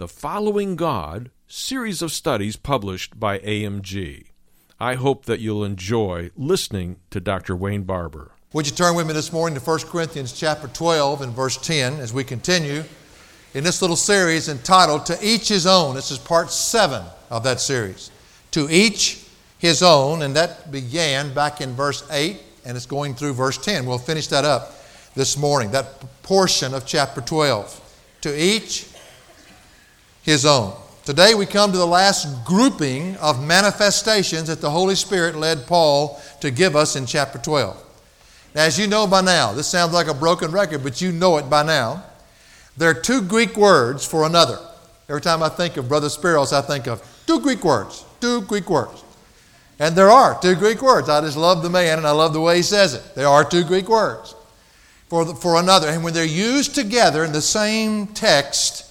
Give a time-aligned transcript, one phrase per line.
[0.00, 4.28] The Following God series of studies published by AMG.
[4.80, 7.54] I hope that you'll enjoy listening to Dr.
[7.54, 8.30] Wayne Barber.
[8.54, 12.00] Would you turn with me this morning to 1 Corinthians chapter 12 and verse 10
[12.00, 12.82] as we continue
[13.52, 15.94] in this little series entitled To Each His Own.
[15.96, 18.10] This is part 7 of that series.
[18.52, 19.26] To each
[19.58, 23.84] his own, and that began back in verse 8 and it's going through verse 10.
[23.84, 24.72] We'll finish that up
[25.14, 27.88] this morning, that portion of chapter 12.
[28.22, 28.89] To each
[30.22, 30.74] his own.
[31.04, 36.20] Today we come to the last grouping of manifestations that the Holy Spirit led Paul
[36.40, 37.86] to give us in chapter 12.
[38.54, 41.38] Now, as you know by now, this sounds like a broken record, but you know
[41.38, 42.04] it by now.
[42.76, 44.58] There are two Greek words for another.
[45.08, 48.68] Every time I think of Brother Spiros, I think of two Greek words, two Greek
[48.68, 49.02] words.
[49.78, 51.08] And there are two Greek words.
[51.08, 53.14] I just love the man and I love the way he says it.
[53.14, 54.34] There are two Greek words
[55.08, 55.88] for, the, for another.
[55.88, 58.89] And when they're used together in the same text,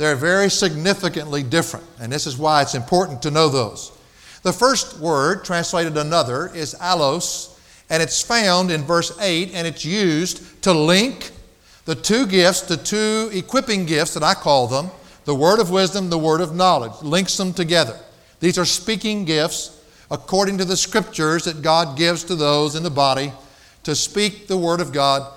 [0.00, 3.92] they're very significantly different, and this is why it's important to know those.
[4.42, 7.54] The first word, translated another, is allos,
[7.90, 11.32] and it's found in verse 8, and it's used to link
[11.84, 14.90] the two gifts, the two equipping gifts that I call them,
[15.26, 18.00] the word of wisdom, the word of knowledge, links them together.
[18.40, 22.90] These are speaking gifts according to the scriptures that God gives to those in the
[22.90, 23.34] body
[23.82, 25.30] to speak the word of God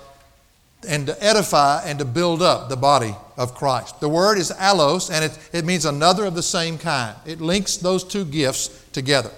[0.84, 4.00] and to edify and to build up the body of Christ.
[4.00, 7.16] The word is allos, and it, it means another of the same kind.
[7.26, 9.30] It links those two gifts together.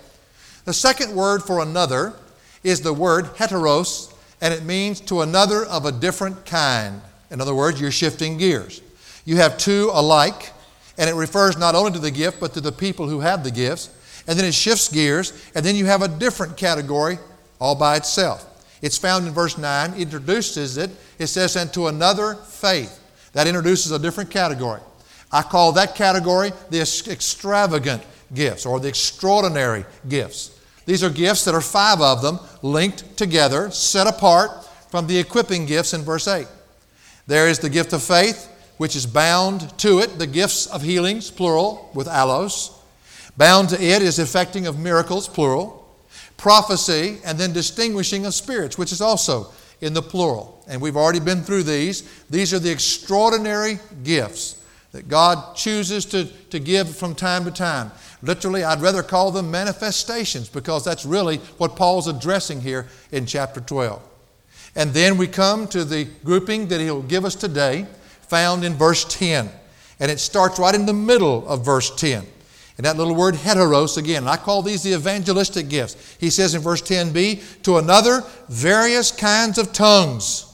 [0.65, 2.15] The second word for another
[2.62, 7.01] is the word heteros, and it means to another of a different kind.
[7.31, 8.83] In other words, you're shifting gears.
[9.25, 10.53] You have two alike,
[10.99, 13.51] and it refers not only to the gift, but to the people who have the
[13.51, 13.91] gifts.
[14.27, 17.19] And then it shifts gears, and then you have a different category
[17.61, 18.45] all by itself.
[18.87, 20.93] It's found in verse 9, introduces it.
[21.19, 23.03] It says, and to another faith.
[23.33, 24.81] That introduces a different category.
[25.33, 30.57] I call that category the extravagant gifts or the extraordinary gifts.
[30.85, 35.67] These are gifts that are five of them linked together, set apart from the equipping
[35.67, 36.47] gifts in verse 8.
[37.27, 41.29] There is the gift of faith, which is bound to it, the gifts of healings,
[41.29, 42.71] plural, with allos.
[43.37, 45.86] Bound to it is effecting of miracles, plural.
[46.37, 50.65] Prophecy, and then distinguishing of spirits, which is also in the plural.
[50.69, 52.03] And we've already been through these.
[52.29, 57.91] These are the extraordinary gifts that God chooses to, to give from time to time.
[58.23, 63.61] Literally, I'd rather call them manifestations because that's really what Paul's addressing here in chapter
[63.61, 64.03] 12.
[64.75, 67.87] And then we come to the grouping that he'll give us today,
[68.23, 69.51] found in verse 10.
[70.01, 72.27] And it starts right in the middle of verse 10.
[72.76, 76.16] And that little word heteros again, I call these the evangelistic gifts.
[76.20, 80.53] He says in verse 10b, to another, various kinds of tongues,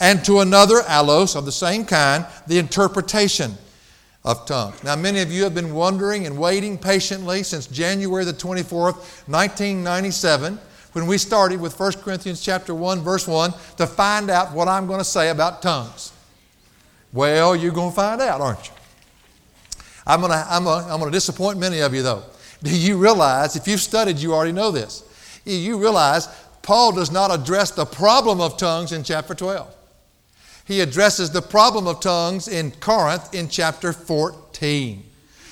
[0.00, 3.54] and to another, allos, of the same kind, the interpretation
[4.24, 4.82] of tongues.
[4.82, 10.58] Now, many of you have been wondering and waiting patiently since January the 24th, 1997,
[10.92, 14.86] when we started with 1 Corinthians chapter 1, verse 1, to find out what I'm
[14.86, 16.12] going to say about tongues.
[17.12, 18.73] Well, you're going to find out, aren't you?
[20.06, 22.22] I'm going to I'm gonna, I'm gonna disappoint many of you, though.
[22.62, 25.02] Do you realize, if you've studied, you already know this.
[25.44, 26.28] You realize
[26.62, 29.74] Paul does not address the problem of tongues in chapter 12.
[30.66, 35.02] He addresses the problem of tongues in Corinth in chapter 14.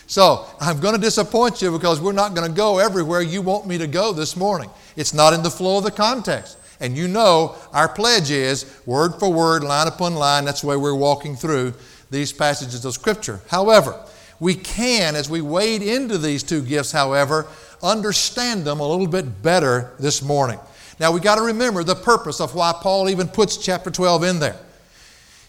[0.06, 3.66] So I'm going to disappoint you because we're not going to go everywhere you want
[3.66, 4.70] me to go this morning.
[4.96, 6.58] It's not in the flow of the context.
[6.81, 10.44] And you know our pledge is word for word, line upon line.
[10.44, 11.75] That's the way we're walking through
[12.10, 13.40] these passages of Scripture.
[13.48, 13.98] However,
[14.43, 17.47] we can, as we wade into these two gifts, however,
[17.81, 20.59] understand them a little bit better this morning.
[20.99, 24.41] Now, we got to remember the purpose of why Paul even puts chapter 12 in
[24.41, 24.56] there.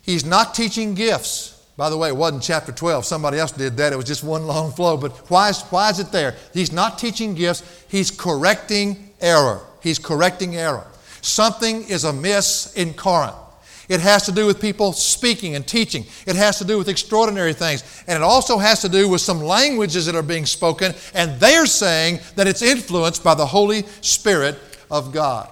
[0.04, 3.04] He's not teaching gifts By the way, it wasn't chapter 12.
[3.04, 3.94] Somebody else did that.
[3.94, 4.96] It was just one long flow.
[4.96, 6.36] But why is, why is it there?
[6.54, 9.62] He's not teaching gifts, he's correcting error.
[9.82, 10.86] He's correcting error.
[11.22, 13.36] Something is amiss in Corinth.
[13.90, 16.06] It has to do with people speaking and teaching.
[16.26, 17.84] It has to do with extraordinary things.
[18.08, 21.66] And it also has to do with some languages that are being spoken, and they're
[21.66, 24.58] saying that it's influenced by the Holy Spirit
[24.90, 25.50] of God.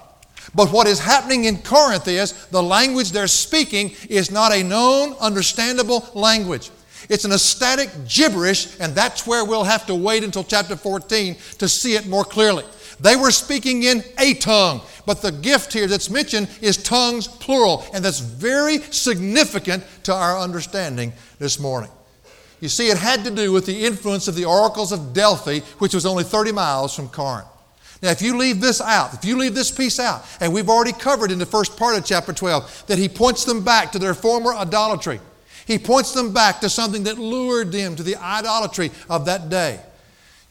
[0.54, 5.14] But what is happening in Corinth is the language they're speaking is not a known,
[5.14, 6.72] understandable language.
[7.10, 11.68] It's an ecstatic gibberish, and that's where we'll have to wait until chapter 14 to
[11.68, 12.64] see it more clearly.
[13.02, 17.84] They were speaking in a tongue, but the gift here that's mentioned is tongues plural,
[17.94, 21.90] and that's very significant to our understanding this morning.
[22.60, 25.96] You see, it had to do with the influence of the oracles of Delphi, which
[25.96, 27.48] was only 30 miles from Corinth.
[28.04, 30.94] Now, if you leave this out, if you leave this piece out, and we've already
[30.94, 34.14] covered in the first part of chapter 12 that he points them back to their
[34.14, 35.20] former idolatry,
[35.66, 39.80] he points them back to something that lured them to the idolatry of that day.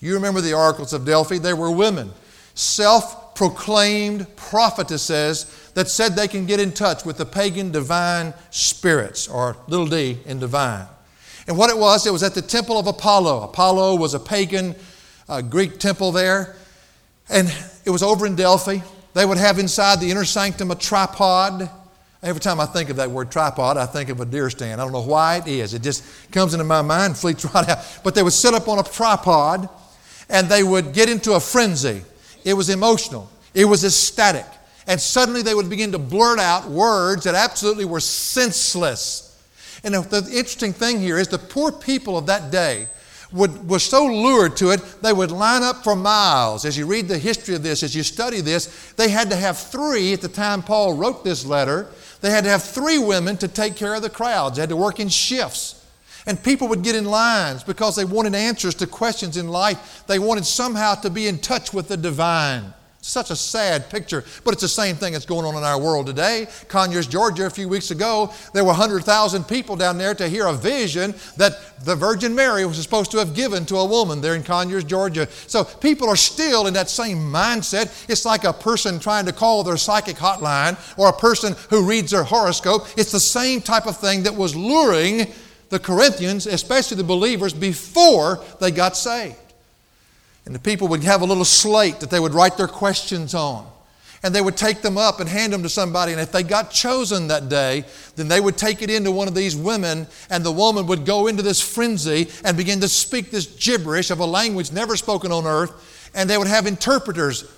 [0.00, 1.38] You remember the oracles of Delphi?
[1.38, 2.12] They were women,
[2.60, 9.28] self proclaimed prophetesses that said they can get in touch with the pagan divine spirits,
[9.28, 10.86] or little d in divine.
[11.48, 13.42] And what it was, it was at the temple of Apollo.
[13.42, 14.74] Apollo was a pagan
[15.28, 16.56] uh, Greek temple there.
[17.30, 17.52] And
[17.84, 18.78] it was over in Delphi.
[19.14, 21.70] They would have inside the inner sanctum a tripod.
[22.22, 24.80] Every time I think of that word tripod, I think of a deer stand.
[24.80, 25.72] I don't know why it is.
[25.72, 27.78] It just comes into my mind, fleets right out.
[28.04, 29.68] But they would sit up on a tripod
[30.28, 32.02] and they would get into a frenzy.
[32.44, 34.46] It was emotional, it was ecstatic.
[34.86, 39.26] And suddenly they would begin to blurt out words that absolutely were senseless.
[39.84, 42.88] And the interesting thing here is the poor people of that day
[43.32, 46.64] would, was so lured to it, they would line up for miles.
[46.64, 49.56] As you read the history of this, as you study this, they had to have
[49.56, 51.88] three at the time Paul wrote this letter.
[52.20, 54.56] They had to have three women to take care of the crowds.
[54.56, 55.79] They had to work in shifts.
[56.26, 60.04] And people would get in lines because they wanted answers to questions in life.
[60.06, 62.74] They wanted somehow to be in touch with the divine.
[63.02, 66.06] Such a sad picture, but it's the same thing that's going on in our world
[66.06, 66.46] today.
[66.68, 70.52] Conyers, Georgia, a few weeks ago, there were 100,000 people down there to hear a
[70.52, 74.42] vision that the Virgin Mary was supposed to have given to a woman there in
[74.42, 75.26] Conyers, Georgia.
[75.46, 78.06] So people are still in that same mindset.
[78.10, 82.10] It's like a person trying to call their psychic hotline or a person who reads
[82.10, 82.86] their horoscope.
[82.98, 85.32] It's the same type of thing that was luring
[85.70, 89.36] the Corinthians, especially the believers, before they got saved.
[90.44, 93.70] And the people would have a little slate that they would write their questions on.
[94.22, 96.12] And they would take them up and hand them to somebody.
[96.12, 97.84] And if they got chosen that day,
[98.16, 101.26] then they would take it into one of these women, and the woman would go
[101.26, 105.46] into this frenzy and begin to speak this gibberish of a language never spoken on
[105.46, 106.10] earth.
[106.14, 107.50] And they would have interpreters,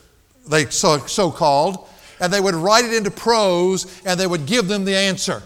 [0.46, 1.88] they so, so called,
[2.20, 5.42] and they would write it into prose and they would give them the answer.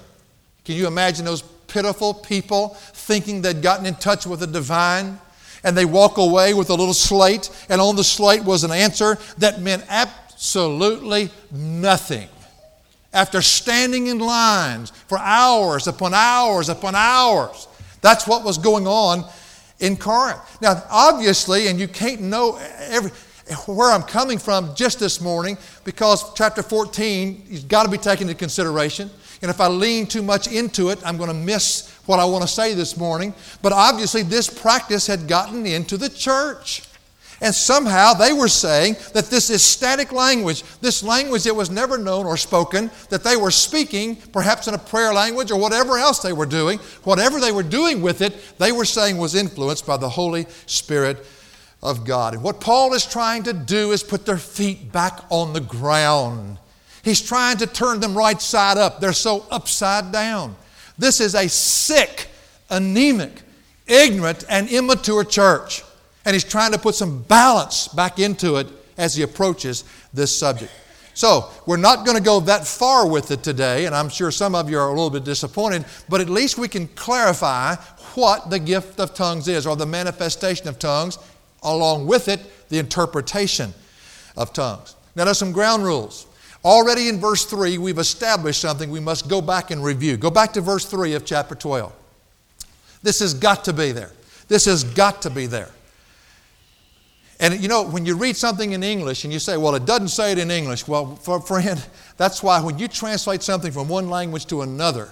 [0.64, 5.20] Can you imagine those pitiful people thinking they'd gotten in touch with the divine?
[5.66, 9.18] and they walk away with a little slate, and on the slate was an answer
[9.38, 12.28] that meant absolutely nothing.
[13.12, 17.66] After standing in lines for hours upon hours upon hours,
[18.00, 19.24] that's what was going on
[19.80, 20.40] in Corinth.
[20.62, 23.10] Now, obviously, and you can't know every,
[23.66, 28.28] where I'm coming from just this morning because chapter 14 has got to be taken
[28.28, 29.10] into consideration.
[29.42, 32.42] And if I lean too much into it, I'm going to miss what I want
[32.42, 33.34] to say this morning.
[33.62, 36.82] But obviously, this practice had gotten into the church.
[37.40, 42.24] And somehow they were saying that this ecstatic language, this language that was never known
[42.24, 46.32] or spoken, that they were speaking, perhaps in a prayer language or whatever else they
[46.32, 50.08] were doing, whatever they were doing with it, they were saying was influenced by the
[50.08, 51.26] Holy Spirit
[51.82, 52.32] of God.
[52.32, 56.58] And what Paul is trying to do is put their feet back on the ground.
[57.06, 58.98] He's trying to turn them right side up.
[58.98, 60.56] They're so upside down.
[60.98, 62.26] This is a sick,
[62.68, 63.42] anemic,
[63.86, 65.84] ignorant, and immature church.
[66.24, 68.66] And he's trying to put some balance back into it
[68.98, 70.72] as he approaches this subject.
[71.14, 74.56] So, we're not going to go that far with it today, and I'm sure some
[74.56, 77.76] of you are a little bit disappointed, but at least we can clarify
[78.16, 81.18] what the gift of tongues is, or the manifestation of tongues,
[81.62, 83.72] along with it, the interpretation
[84.36, 84.96] of tongues.
[85.14, 86.25] Now, there's some ground rules.
[86.66, 90.16] Already in verse 3, we've established something we must go back and review.
[90.16, 91.92] Go back to verse 3 of chapter 12.
[93.04, 94.10] This has got to be there.
[94.48, 95.70] This has got to be there.
[97.38, 100.08] And you know, when you read something in English and you say, well, it doesn't
[100.08, 104.46] say it in English, well, friend, that's why when you translate something from one language
[104.46, 105.10] to another,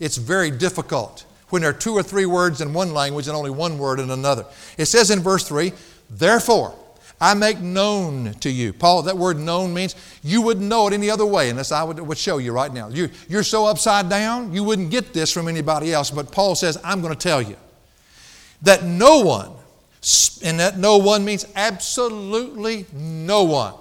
[0.00, 3.48] it's very difficult when there are two or three words in one language and only
[3.48, 4.44] one word in another.
[4.76, 5.72] It says in verse 3,
[6.10, 6.74] therefore,
[7.20, 8.72] I make known to you.
[8.72, 12.00] Paul, that word known means you wouldn't know it any other way unless I would,
[12.00, 12.88] would show you right now.
[12.88, 16.10] You, you're so upside down, you wouldn't get this from anybody else.
[16.10, 17.56] But Paul says, I'm going to tell you
[18.62, 19.52] that no one,
[20.42, 23.74] and that no one means absolutely no one,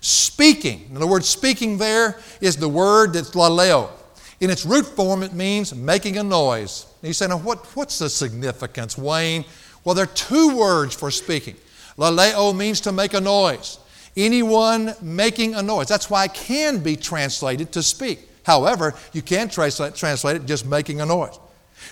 [0.00, 0.86] speaking.
[0.90, 3.90] In other words, speaking there is the word that's laleo.
[4.38, 6.86] In its root form, it means making a noise.
[7.02, 9.44] And you say, now what, what's the significance, Wayne?
[9.84, 11.56] Well, there are two words for speaking.
[12.00, 13.78] Laleo means to make a noise.
[14.16, 15.86] Anyone making a noise.
[15.86, 18.20] That's why it can be translated to speak.
[18.42, 21.38] However, you can translate, translate it just making a noise.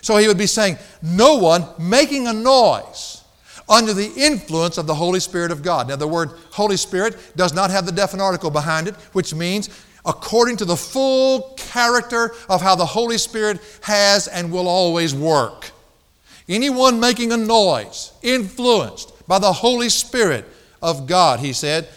[0.00, 3.22] So he would be saying, no one making a noise
[3.68, 5.88] under the influence of the Holy Spirit of God.
[5.88, 9.68] Now, the word Holy Spirit does not have the definite article behind it, which means
[10.06, 15.70] according to the full character of how the Holy Spirit has and will always work.
[16.48, 20.47] Anyone making a noise, influenced by the Holy Spirit
[20.82, 21.88] of God, he said,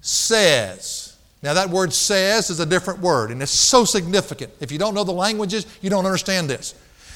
[0.00, 1.16] says.
[1.42, 4.52] Now, that word says is a different word, and it's so significant.
[4.58, 6.74] If you don't know the languages, you don't understand this.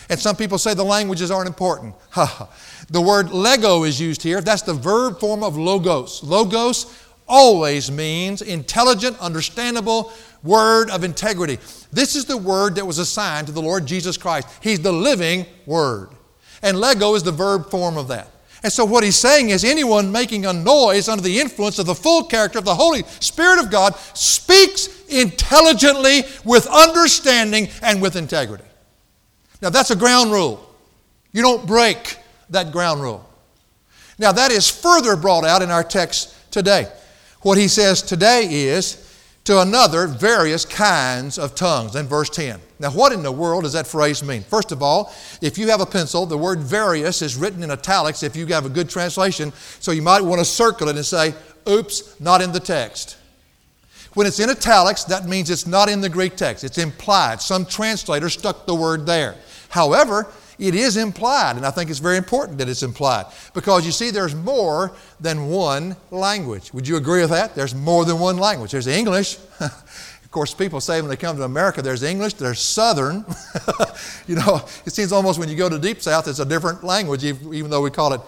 [0.08, 1.94] And some people say the languages aren't important.
[2.90, 4.40] the word lego is used here.
[4.40, 6.22] That's the verb form of logos.
[6.22, 10.12] Logos always means intelligent, understandable
[10.42, 11.58] word of integrity.
[11.92, 14.48] This is the word that was assigned to the Lord Jesus Christ.
[14.60, 16.10] He's the living word.
[16.62, 18.28] And lego is the verb form of that.
[18.62, 21.94] And so, what he's saying is anyone making a noise under the influence of the
[21.94, 28.64] full character of the Holy Spirit of God speaks intelligently with understanding and with integrity.
[29.60, 30.68] Now, that's a ground rule.
[31.32, 32.18] You don't break
[32.50, 33.28] that ground rule.
[34.18, 36.86] Now, that is further brought out in our text today.
[37.40, 39.08] What he says today is
[39.44, 42.60] to another various kinds of tongues in verse 10.
[42.82, 44.42] Now, what in the world does that phrase mean?
[44.42, 48.24] First of all, if you have a pencil, the word various is written in italics
[48.24, 51.32] if you have a good translation, so you might want to circle it and say,
[51.68, 53.18] oops, not in the text.
[54.14, 56.64] When it's in italics, that means it's not in the Greek text.
[56.64, 57.40] It's implied.
[57.40, 59.36] Some translator stuck the word there.
[59.68, 60.26] However,
[60.58, 64.10] it is implied, and I think it's very important that it's implied because you see,
[64.10, 66.74] there's more than one language.
[66.74, 67.54] Would you agree with that?
[67.54, 68.72] There's more than one language.
[68.72, 69.38] There's English.
[70.32, 73.16] of course, people say when they come to America, there's English, there's Southern.
[74.26, 77.22] you know, it seems almost when you go to Deep South, it's a different language,
[77.22, 78.22] even though we call it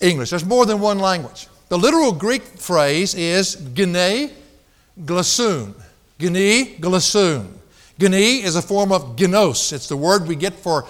[0.00, 0.30] English.
[0.30, 1.48] There's more than one language.
[1.68, 4.30] The literal Greek phrase is gene
[5.04, 5.74] glasoon.
[6.18, 7.60] Gene glasoon.
[7.98, 9.70] Gene is a form of genos.
[9.74, 10.86] It's the word we get for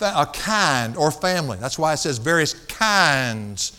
[0.00, 1.58] a kind or family.
[1.60, 3.76] That's why it says various kinds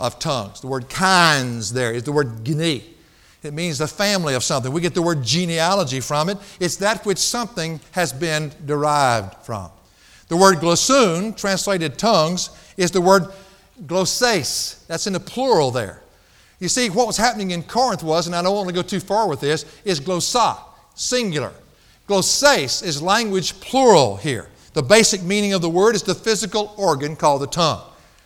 [0.00, 0.60] of tongues.
[0.60, 2.93] The word kinds there is the word gene.
[3.44, 4.72] It means the family of something.
[4.72, 6.38] We get the word genealogy from it.
[6.60, 9.70] It's that which something has been derived from.
[10.28, 13.26] The word glossoon, translated tongues, is the word
[13.86, 14.84] glosses.
[14.88, 16.00] That's in the plural there.
[16.60, 19.00] You see, what was happening in Corinth was, and I don't want to go too
[19.00, 20.58] far with this, is glossa,
[20.94, 21.52] singular.
[22.06, 24.48] Glosses is language plural here.
[24.72, 27.82] The basic meaning of the word is the physical organ called the tongue.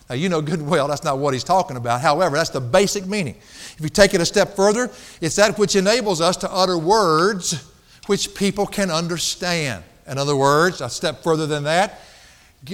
[0.09, 2.01] Now, you know good and well that's not what he's talking about.
[2.01, 3.35] However, that's the basic meaning.
[3.35, 4.89] If you take it a step further,
[5.21, 7.63] it's that which enables us to utter words
[8.07, 9.83] which people can understand.
[10.07, 12.01] In other words, a step further than that,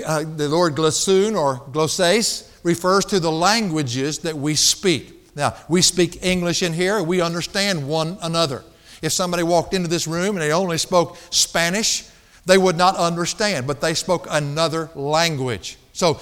[0.06, 5.36] uh, the Lord glossoon or glosses refers to the languages that we speak.
[5.36, 8.64] Now, we speak English in here, we understand one another.
[9.02, 12.10] If somebody walked into this room and they only spoke Spanish,
[12.46, 15.78] they would not understand, but they spoke another language.
[15.92, 16.20] So,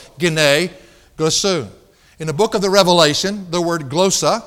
[1.24, 1.70] Gene, glossoon.
[2.20, 4.44] In the book of the Revelation, the word glossa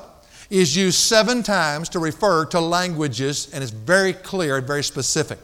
[0.49, 5.39] is used seven times to refer to languages, and it's very clear and very specific.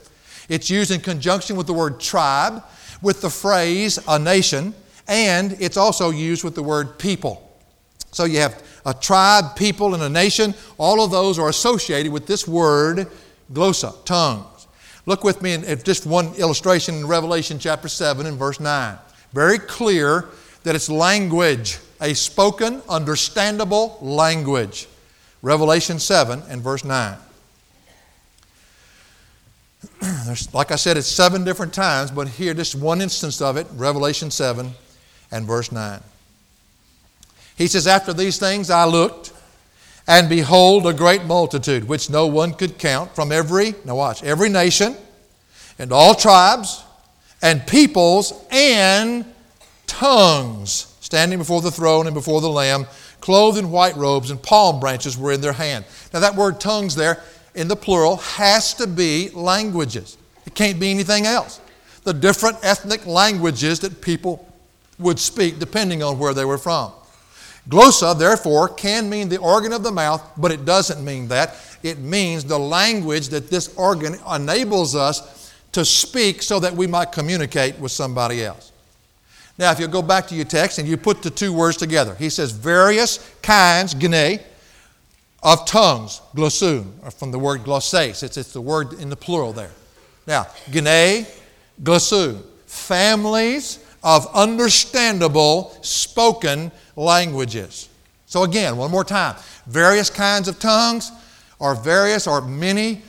[0.50, 2.64] It's used in conjunction with the word tribe,
[3.02, 4.74] with the phrase a nation,
[5.08, 7.52] and it's also used with the word people.
[8.12, 10.54] So you have a tribe, people, and a nation.
[10.78, 13.08] All of those are associated with this word,
[13.52, 14.68] glossa, tongues.
[15.06, 18.98] Look with me at just one illustration in Revelation chapter 7 and verse 9.
[19.34, 20.30] Very clear
[20.64, 24.88] that it's language, a spoken, understandable language.
[25.42, 27.18] Revelation 7 and verse 9.
[30.26, 33.68] There's, like I said, it's seven different times, but here, just one instance of it,
[33.76, 34.72] Revelation 7
[35.32, 36.00] and verse 9.
[37.58, 39.34] He says, After these things I looked,
[40.08, 44.50] and behold, a great multitude, which no one could count, from every, now watch, every
[44.50, 44.96] nation,
[45.80, 46.84] and all tribes,
[47.42, 49.26] and peoples, and
[49.94, 52.88] tongues, standing before the throne and before the Lamb,
[53.22, 55.86] clothed in white robes, and palm branches were in their hand.
[56.14, 57.22] Now, that word tongues there,
[57.54, 60.18] in the plural, has to be languages.
[60.46, 61.62] It can't be anything else.
[62.04, 64.52] The different ethnic languages that people
[64.98, 66.92] would speak depending on where they were from.
[67.70, 71.56] Glossa, therefore, can mean the organ of the mouth, but it doesn't mean that.
[71.82, 77.12] It means the language that this organ enables us to speak so that we might
[77.12, 78.73] communicate with somebody else.
[79.58, 82.16] Now, if you go back to your text and you put the two words together,
[82.16, 84.40] he says, various kinds, gene,
[85.44, 88.24] of tongues, glossun, from the word glosses.
[88.24, 89.72] It's, it's the word in the plural there.
[90.26, 91.28] Now, gene,
[91.84, 97.90] glossun, families of understandable spoken languages.
[98.26, 99.36] So, again, one more time
[99.68, 101.12] various kinds of tongues,
[101.60, 103.02] or various or many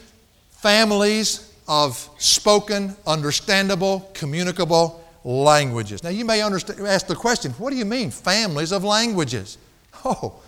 [0.51, 6.05] families of spoken, understandable, communicable languages.
[6.05, 9.59] Now, you may ask the question what do you mean, families of languages?
[10.07, 10.43] Oh,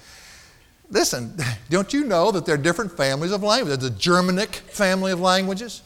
[0.91, 1.35] listen,
[1.71, 3.79] don't you know that there are different families of languages?
[3.79, 5.83] There's the Germanic family of languages,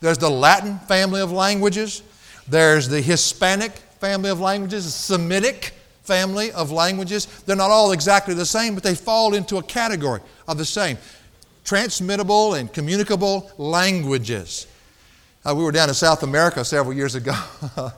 [0.00, 2.02] there's the Latin family of languages,
[2.46, 5.72] there's the Hispanic family of languages, the Semitic
[6.02, 7.26] family of languages.
[7.46, 10.98] They're not all exactly the same, but they fall into a category of the same
[11.64, 14.66] transmittable and communicable languages.
[15.44, 17.34] Uh, we were down in South America several years ago,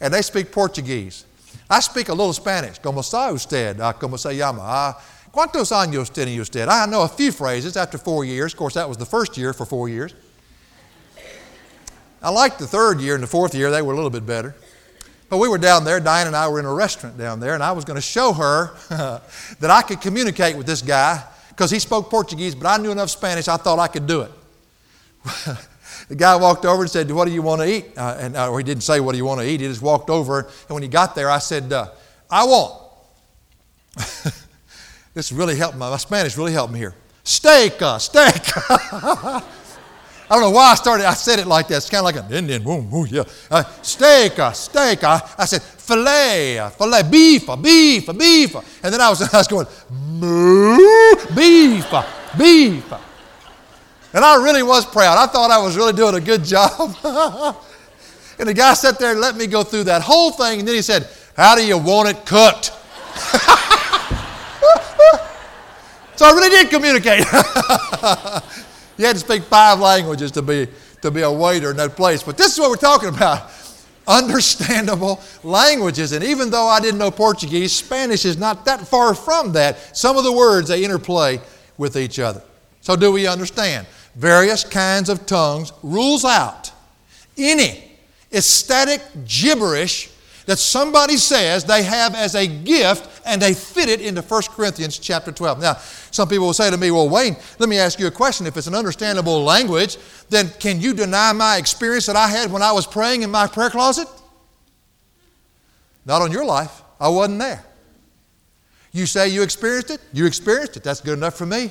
[0.00, 1.24] and they speak Portuguese.
[1.68, 2.78] I speak a little Spanish.
[2.78, 3.80] Como está usted?
[3.80, 4.62] Uh, como se llama?
[4.62, 4.92] Uh,
[5.32, 6.68] ¿Cuántos años tiene usted?
[6.68, 8.52] I know a few phrases after four years.
[8.52, 10.12] Of course, that was the first year for four years.
[12.22, 14.54] I liked the third year and the fourth year, they were a little bit better.
[15.28, 17.62] But we were down there, Diane and I were in a restaurant down there, and
[17.62, 18.72] I was going to show her
[19.60, 23.10] that I could communicate with this guy because he spoke Portuguese, but I knew enough
[23.10, 24.32] Spanish, I thought I could do it.
[26.10, 27.96] the guy walked over and said, What do you want to eat?
[27.96, 29.60] Uh, and, uh, he didn't say, What do you want to eat?
[29.60, 31.88] He just walked over, and when he got there, I said, uh,
[32.28, 32.82] I want.
[35.14, 36.96] this really helped my, my Spanish really helped me here.
[37.22, 38.42] Steak, uh, steak.
[38.58, 39.42] I
[40.30, 41.76] don't know why I started, I said it like that.
[41.76, 43.22] It's kind of like an Indian, boom, boom, yeah.
[43.48, 45.04] Uh, steak, uh, steak.
[45.04, 48.56] Uh, I said, filet, uh, filet, beef, uh, beef, uh, beef.
[48.82, 52.04] And then I was, I was going, moo, beef, uh,
[52.36, 53.09] beef.
[54.12, 55.18] And I really was proud.
[55.18, 56.96] I thought I was really doing a good job.
[58.38, 60.60] and the guy sat there and let me go through that whole thing.
[60.60, 62.66] And then he said, How do you want it cooked?
[66.16, 67.24] so I really did communicate.
[69.00, 70.68] You had to speak five languages to be,
[71.00, 72.22] to be a waiter in that place.
[72.22, 73.50] But this is what we're talking about
[74.06, 76.12] understandable languages.
[76.12, 79.96] And even though I didn't know Portuguese, Spanish is not that far from that.
[79.96, 81.40] Some of the words they interplay
[81.78, 82.42] with each other.
[82.82, 83.86] So, do we understand?
[84.20, 86.70] Various kinds of tongues rules out
[87.38, 87.82] any
[88.30, 90.10] ecstatic gibberish
[90.44, 94.98] that somebody says they have as a gift and they fit it into 1 Corinthians
[94.98, 95.62] chapter 12.
[95.62, 95.76] Now,
[96.10, 98.46] some people will say to me, Well, Wayne, let me ask you a question.
[98.46, 99.96] If it's an understandable language,
[100.28, 103.46] then can you deny my experience that I had when I was praying in my
[103.46, 104.06] prayer closet?
[106.04, 106.82] Not on your life.
[107.00, 107.64] I wasn't there.
[108.92, 110.02] You say you experienced it?
[110.12, 110.82] You experienced it.
[110.82, 111.70] That's good enough for me.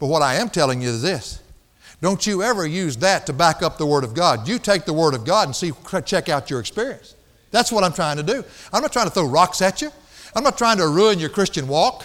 [0.00, 1.39] But what I am telling you is this
[2.00, 4.48] don't you ever use that to back up the Word of God.
[4.48, 5.72] You take the Word of God and see,
[6.04, 7.14] check out your experience.
[7.50, 8.44] That's what I'm trying to do.
[8.72, 9.90] I'm not trying to throw rocks at you.
[10.34, 12.04] I'm not trying to ruin your Christian walk.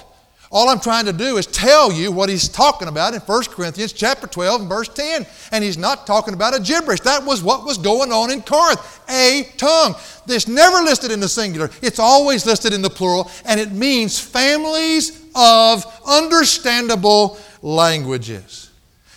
[0.51, 3.93] All I'm trying to do is tell you what he's talking about in 1 Corinthians
[3.93, 5.25] chapter 12 and verse 10.
[5.51, 7.01] And he's not talking about a gibberish.
[7.01, 9.01] That was what was going on in Corinth.
[9.09, 9.95] A tongue.
[10.27, 11.69] It's never listed in the singular.
[11.81, 13.29] It's always listed in the plural.
[13.45, 18.71] And it means families of understandable languages.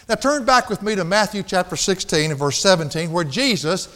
[0.09, 3.89] Now turn back with me to Matthew chapter 16 and verse 17 where Jesus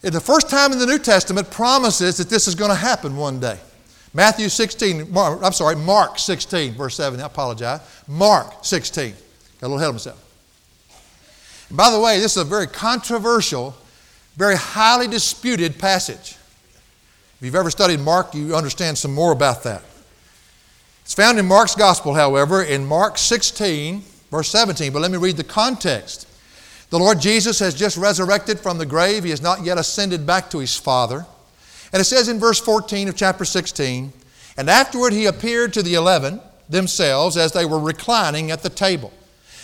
[0.00, 3.40] the first time in the New Testament promises that this is going to happen one
[3.40, 3.58] day.
[4.12, 7.20] Matthew 16, Mark, I'm sorry, Mark 16, verse 7.
[7.20, 7.80] I apologize.
[8.06, 9.12] Mark 16.
[9.12, 9.16] Got
[9.60, 11.66] a little ahead of myself.
[11.68, 13.74] And by the way, this is a very controversial,
[14.36, 16.36] very highly disputed passage.
[17.38, 19.82] If you've ever studied Mark, you understand some more about that.
[21.02, 24.04] It's found in Mark's Gospel, however, in Mark 16,
[24.34, 24.92] verse 17.
[24.92, 26.26] But let me read the context.
[26.90, 29.22] The Lord Jesus has just resurrected from the grave.
[29.22, 31.24] He has not yet ascended back to his Father.
[31.92, 34.12] And it says in verse 14 of chapter 16,
[34.56, 39.12] And afterward he appeared to the eleven themselves as they were reclining at the table.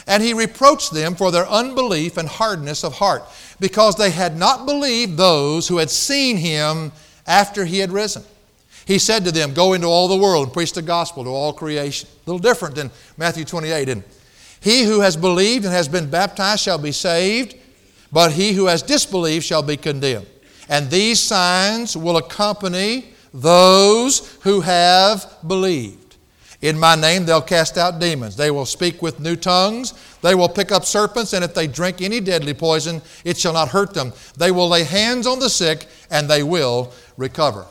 [0.06, 3.24] And he reproached them for their unbelief and hardness of heart,
[3.58, 6.92] because they had not believed those who had seen him
[7.26, 8.22] after he had risen.
[8.86, 11.52] He said to them, Go into all the world and preach the gospel to all
[11.52, 12.08] creation.
[12.08, 14.19] A little different than Matthew 28, isn't it?
[14.60, 17.56] He who has believed and has been baptized shall be saved,
[18.12, 20.26] but he who has disbelieved shall be condemned.
[20.68, 26.16] And these signs will accompany those who have believed.
[26.62, 28.36] In my name they'll cast out demons.
[28.36, 29.94] They will speak with new tongues.
[30.20, 33.68] They will pick up serpents, and if they drink any deadly poison, it shall not
[33.68, 34.12] hurt them.
[34.36, 37.66] They will lay hands on the sick, and they will recover.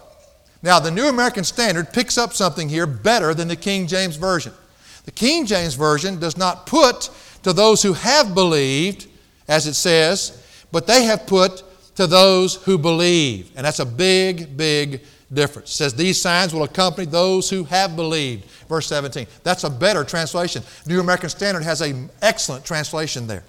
[0.64, 4.54] Now, the New American Standard picks up something here better than the King James Version.
[5.10, 7.10] The King James Version does not put
[7.42, 9.08] to those who have believed,
[9.48, 11.64] as it says, but they have put
[11.96, 13.50] to those who believe.
[13.56, 15.02] And that's a big, big
[15.34, 15.72] difference.
[15.72, 18.46] It says, These signs will accompany those who have believed.
[18.70, 19.26] Verse 17.
[19.42, 20.62] That's a better translation.
[20.86, 23.44] New American Standard has an excellent translation there.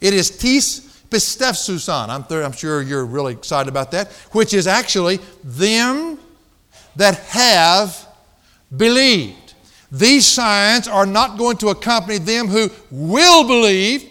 [0.00, 2.08] It is tis pistefsusan.
[2.08, 6.20] I'm, I'm sure you're really excited about that, which is actually them
[6.94, 8.06] that have
[8.76, 9.43] believed.
[9.94, 14.10] These signs are not going to accompany them who will believe.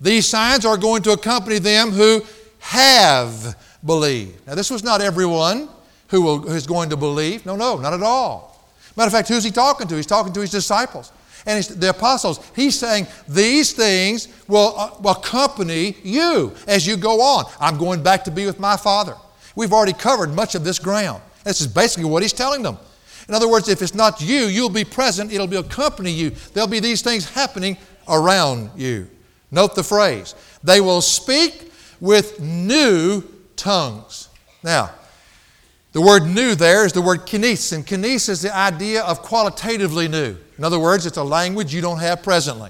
[0.00, 2.22] These signs are going to accompany them who
[2.58, 3.56] have
[3.86, 4.44] believed.
[4.48, 5.68] Now, this was not everyone
[6.08, 7.46] who, will, who is going to believe.
[7.46, 8.68] No, no, not at all.
[8.96, 9.94] Matter of fact, who's he talking to?
[9.94, 11.12] He's talking to his disciples
[11.46, 12.40] and the apostles.
[12.56, 17.44] He's saying these things will, uh, will accompany you as you go on.
[17.60, 19.14] I'm going back to be with my Father.
[19.54, 21.22] We've already covered much of this ground.
[21.44, 22.76] This is basically what he's telling them.
[23.32, 26.32] In other words, if it's not you, you'll be present, it'll be accompany you.
[26.52, 29.08] There'll be these things happening around you.
[29.50, 30.34] Note the phrase.
[30.62, 33.24] They will speak with new
[33.56, 34.28] tongues.
[34.62, 34.90] Now,
[35.92, 40.08] the word new there is the word kainos, and kainos is the idea of qualitatively
[40.08, 40.36] new.
[40.58, 42.68] In other words, it's a language you don't have presently.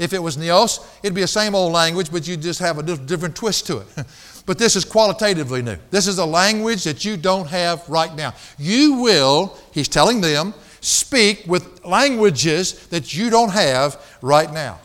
[0.00, 2.82] If it was neos, it'd be the same old language, but you'd just have a
[2.82, 3.86] different twist to it.
[4.46, 5.76] But this is qualitatively new.
[5.90, 8.34] This is a language that you don't have right now.
[8.58, 14.80] You will, he's telling them, speak with languages that you don't have right now.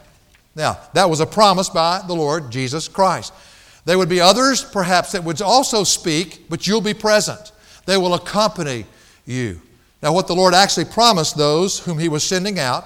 [0.55, 3.33] Now, that was a promise by the Lord Jesus Christ.
[3.85, 7.51] There would be others, perhaps, that would also speak, but you'll be present.
[7.85, 8.85] They will accompany
[9.25, 9.61] you.
[10.03, 12.85] Now, what the Lord actually promised those whom He was sending out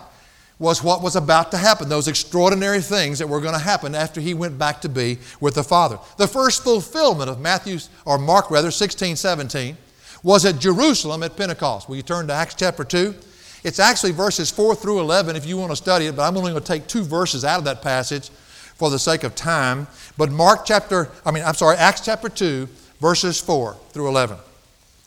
[0.59, 4.19] was what was about to happen, those extraordinary things that were going to happen after
[4.19, 5.97] he went back to be with the Father.
[6.17, 9.77] The first fulfillment of Matthew, or Mark rather, 16, 17,
[10.21, 11.87] was at Jerusalem at Pentecost.
[11.87, 13.15] Will you turn to Acts chapter 2?
[13.63, 16.51] It's actually verses 4 through 11 if you want to study it, but I'm only
[16.51, 18.29] going to take two verses out of that passage
[18.75, 19.87] for the sake of time.
[20.17, 22.67] But Mark chapter, I mean, I'm sorry, Acts chapter 2,
[22.99, 24.37] verses 4 through 11.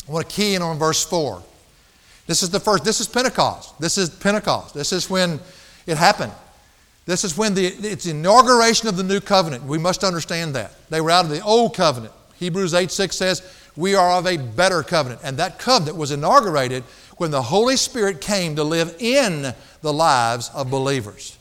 [0.08, 1.42] I want to key in on verse 4.
[2.26, 3.78] This is the first, this is Pentecost.
[3.80, 4.74] This is Pentecost.
[4.74, 5.40] This is when
[5.86, 6.32] it happened.
[7.04, 9.64] This is when the, it's the inauguration of the new covenant.
[9.64, 10.72] We must understand that.
[10.88, 12.12] They were out of the old covenant.
[12.36, 13.42] Hebrews 8 6 says,
[13.76, 15.20] We are of a better covenant.
[15.24, 16.84] And that covenant was inaugurated
[17.16, 21.36] when the Holy Spirit came to live in the lives of believers.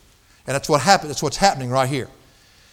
[0.47, 1.11] And that's what happened.
[1.11, 2.09] That's what's happening right here.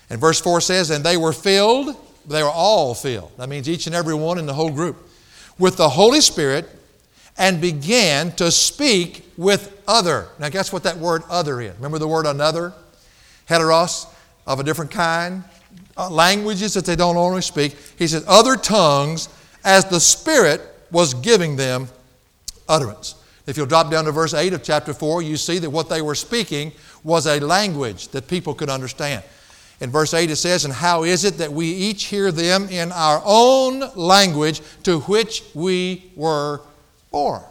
[0.09, 1.95] And verse 4 says, And they were filled,
[2.27, 3.33] they were all filled.
[3.37, 4.97] That means each and every one in the whole group.
[5.59, 6.69] With the Holy Spirit
[7.39, 10.29] and began to speak with other.
[10.39, 11.75] Now, guess what that word other is?
[11.77, 12.73] Remember the word another?
[13.49, 14.07] Heteros,
[14.47, 15.45] of a different kind.
[15.97, 17.77] Uh, languages that they don't normally speak.
[17.97, 19.29] He said, other tongues
[19.65, 21.89] as the Spirit was giving them
[22.69, 23.15] utterance.
[23.47, 26.03] If you'll drop down to verse 8 of chapter 4, you see that what they
[26.03, 26.73] were speaking
[27.03, 29.25] was a language that people could understand.
[29.81, 32.93] In verse 8 it says, And how is it that we each hear them in
[32.93, 36.61] our own language to which we were
[37.11, 37.43] born.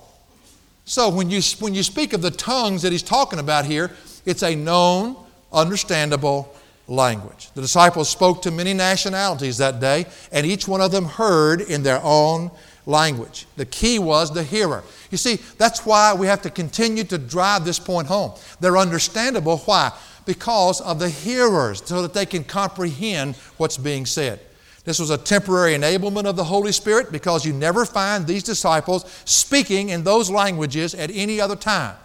[0.85, 3.91] So when you, when you speak of the tongues that he's talking about here,
[4.25, 5.17] it's a known,
[5.51, 6.53] understandable
[6.87, 7.51] language.
[7.53, 11.83] The disciples spoke to many nationalities that day, and each one of them heard in
[11.83, 12.51] their own
[12.85, 13.45] language.
[13.57, 14.83] The key was the hearer.
[15.11, 18.31] You see, that's why we have to continue to drive this point home.
[18.61, 19.57] They're understandable.
[19.59, 19.91] Why?
[20.25, 24.39] Because of the hearers, so that they can comprehend what's being said.
[24.87, 29.03] This was a temporary enablement of the Holy Spirit because you never find these disciples
[29.25, 31.97] speaking in those languages at any other time.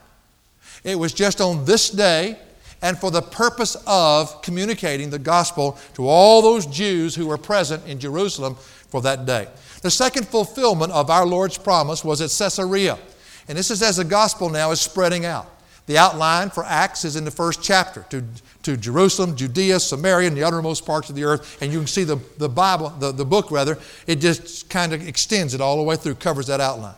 [0.82, 2.36] It was just on this day
[2.82, 7.86] and for the purpose of communicating the gospel to all those Jews who were present
[7.86, 9.46] in Jerusalem for that day.
[9.82, 12.98] The second fulfillment of our Lord's promise was at Caesarea.
[13.46, 15.48] And this is as the gospel now is spreading out.
[15.86, 18.24] The outline for Acts is in the first chapter to,
[18.62, 21.60] to Jerusalem, Judea, Samaria, and the uttermost parts of the earth.
[21.62, 25.06] And you can see the, the Bible, the, the book rather, it just kind of
[25.06, 26.94] extends it all the way through, covers that outline.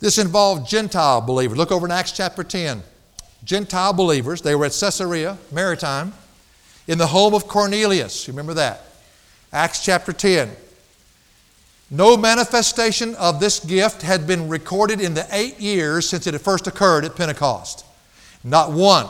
[0.00, 1.58] This involved Gentile believers.
[1.58, 2.82] Look over in Acts chapter 10.
[3.44, 6.12] Gentile believers, they were at Caesarea Maritima
[6.86, 8.26] in the home of Cornelius.
[8.26, 8.82] You remember that?
[9.52, 10.50] Acts chapter 10.
[11.90, 16.42] No manifestation of this gift had been recorded in the eight years since it had
[16.42, 17.84] first occurred at Pentecost.
[18.44, 19.08] Not one.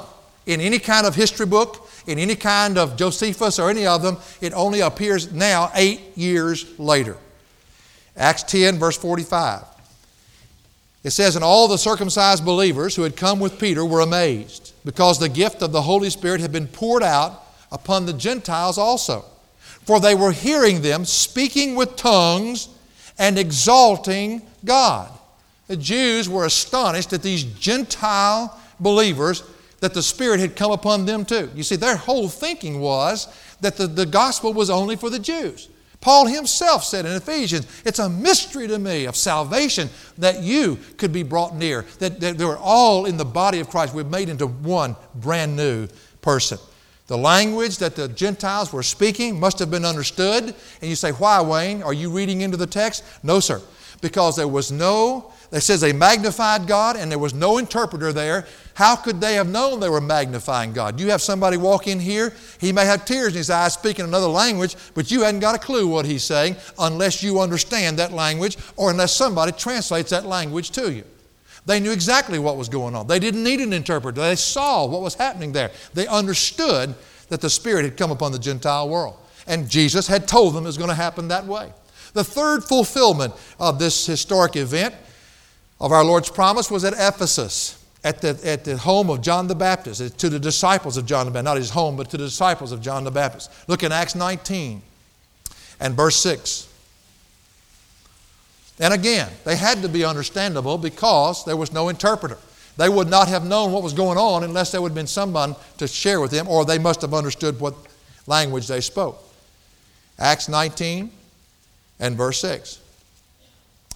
[0.49, 4.17] In any kind of history book, in any kind of Josephus or any of them,
[4.41, 7.19] it only appears now eight years later.
[8.17, 9.63] Acts 10, verse 45.
[11.05, 15.19] It says, And all the circumcised believers who had come with Peter were amazed, because
[15.19, 19.27] the gift of the Holy Spirit had been poured out upon the Gentiles also.
[19.61, 22.71] For they were hearing them speaking with tongues
[23.19, 25.11] and exalting God.
[25.67, 29.43] The Jews were astonished at these Gentile believers
[29.81, 31.51] that the Spirit had come upon them too.
[31.55, 33.29] You see, their whole thinking was
[33.61, 35.69] that the, the gospel was only for the Jews.
[36.01, 41.13] Paul himself said in Ephesians, It's a mystery to me of salvation that you could
[41.13, 43.95] be brought near, that, that they were all in the body of Christ.
[43.95, 45.89] We're made into one brand new
[46.21, 46.59] person.
[47.09, 50.45] The language that the Gentiles were speaking must have been understood.
[50.45, 51.83] And you say, Why, Wayne?
[51.83, 53.03] Are you reading into the text?
[53.25, 53.61] No, sir.
[54.01, 58.47] Because there was no it says they magnified God and there was no interpreter there.
[58.79, 61.01] How could they have known they were magnifying God?
[61.01, 64.29] You have somebody walk in here, he may have tears in his eyes speaking another
[64.29, 68.57] language, but you hadn't got a clue what he's saying unless you understand that language
[68.77, 71.03] or unless somebody translates that language to you.
[71.67, 73.09] They knew exactly what was going on.
[73.09, 74.21] They didn't need an interpreter.
[74.21, 75.73] They saw what was happening there.
[75.95, 76.95] They understood
[77.31, 79.17] that the Spirit had come upon the Gentile world.
[79.49, 81.73] And Jesus had told them it was going to happen that way.
[82.13, 84.95] The third fulfillment of this historic event
[85.81, 89.55] of our Lord's promise was at Ephesus, at the, at the home of John the
[89.55, 92.73] Baptist, to the disciples of John the Baptist, not his home, but to the disciples
[92.73, 93.51] of John the Baptist.
[93.69, 94.83] Look in Acts 19
[95.81, 96.69] and verse 6.
[98.81, 102.39] And again, they had to be understandable because there was no interpreter.
[102.77, 105.57] They would not have known what was going on unless there would have been someone
[105.79, 107.75] to share with them, or they must have understood what
[108.29, 109.21] language they spoke.
[110.17, 111.11] Acts 19
[111.99, 112.79] and verse 6.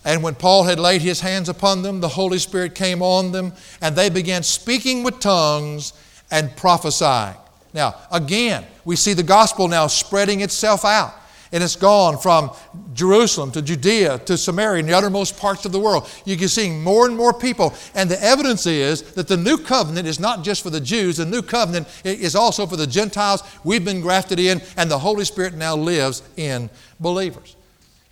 [0.04, 3.52] And when Paul had laid his hands upon them, the Holy Spirit came on them,
[3.80, 5.92] and they began speaking with tongues
[6.30, 7.36] and prophesying.
[7.72, 11.14] Now, again, we see the gospel now spreading itself out.
[11.54, 12.50] And it's gone from
[12.94, 16.08] Jerusalem to Judea to Samaria and the uttermost parts of the world.
[16.24, 17.74] You can see more and more people.
[17.94, 21.26] And the evidence is that the new covenant is not just for the Jews, the
[21.26, 23.42] new covenant is also for the Gentiles.
[23.64, 27.54] We've been grafted in, and the Holy Spirit now lives in believers.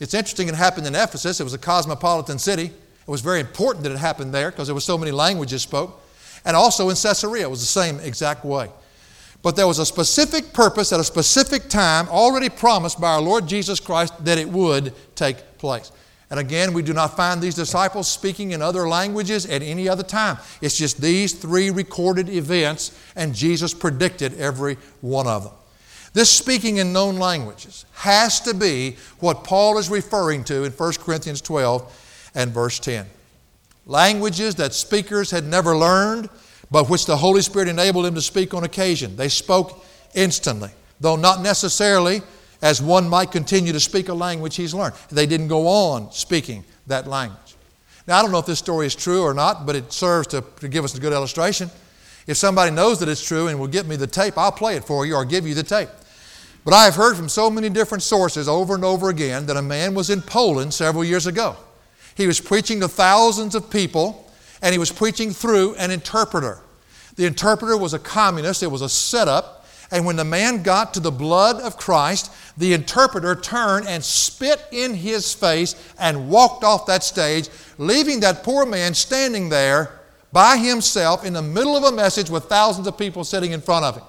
[0.01, 1.41] It's interesting it happened in Ephesus.
[1.41, 2.65] It was a cosmopolitan city.
[2.67, 6.01] It was very important that it happened there because there were so many languages spoke.
[6.45, 8.71] And also in Caesarea, it was the same exact way.
[9.43, 13.47] But there was a specific purpose at a specific time already promised by our Lord
[13.47, 15.93] Jesus Christ that it would take place.
[16.31, 20.05] And again, we do not find these disciples speaking in other languages at any other
[20.05, 20.39] time.
[20.63, 25.53] It's just these three recorded events, and Jesus predicted every one of them.
[26.13, 30.93] This speaking in known languages has to be what Paul is referring to in 1
[30.95, 33.07] Corinthians 12 and verse 10.
[33.87, 36.29] Languages that speakers had never learned,
[36.71, 39.17] but which the Holy Spirit enabled them to speak on occasion.
[39.17, 40.71] They spoke instantly,
[41.01, 42.23] though not necessarily
[42.63, 44.95] as one might continue to speak a language he's learned.
[45.11, 47.57] They didn't go on speaking that language.
[48.07, 50.45] Now, I don't know if this story is true or not, but it serves to,
[50.61, 51.71] to give us a good illustration.
[52.27, 54.85] If somebody knows that it's true and will get me the tape, I'll play it
[54.85, 55.89] for you or give you the tape.
[56.71, 59.63] But I have heard from so many different sources over and over again that a
[59.63, 61.57] man was in Poland several years ago.
[62.15, 64.31] He was preaching to thousands of people,
[64.63, 66.61] and he was preaching through an interpreter.
[67.17, 69.67] The interpreter was a communist, it was a setup.
[69.91, 74.65] And when the man got to the blood of Christ, the interpreter turned and spit
[74.71, 79.99] in his face and walked off that stage, leaving that poor man standing there
[80.31, 83.85] by himself in the middle of a message with thousands of people sitting in front
[83.85, 84.05] of him.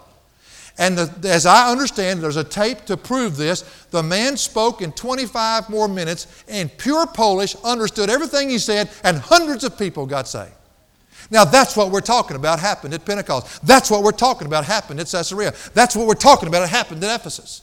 [0.78, 3.62] And the, as I understand, there's a tape to prove this.
[3.92, 9.18] The man spoke in 25 more minutes in pure Polish, understood everything he said, and
[9.18, 10.54] hundreds of people got saved.
[11.30, 13.66] Now, that's what we're talking about happened at Pentecost.
[13.66, 15.54] That's what we're talking about happened at Caesarea.
[15.74, 17.62] That's what we're talking about happened at Ephesus.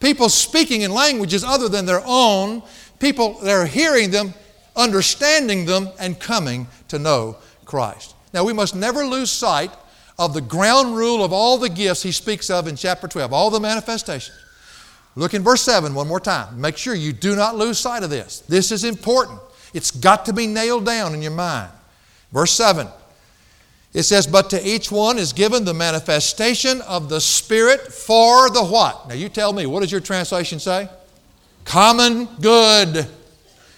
[0.00, 2.62] People speaking in languages other than their own,
[3.00, 4.34] people that are hearing them,
[4.76, 8.14] understanding them, and coming to know Christ.
[8.32, 9.72] Now, we must never lose sight
[10.18, 13.50] of the ground rule of all the gifts he speaks of in chapter 12, all
[13.50, 14.36] the manifestations.
[15.14, 16.60] Look in verse 7 one more time.
[16.60, 18.40] Make sure you do not lose sight of this.
[18.40, 19.40] This is important.
[19.74, 21.70] It's got to be nailed down in your mind.
[22.32, 22.88] Verse 7
[23.94, 28.64] it says, But to each one is given the manifestation of the Spirit for the
[28.64, 29.08] what?
[29.08, 30.88] Now you tell me, what does your translation say?
[31.64, 33.06] Common good.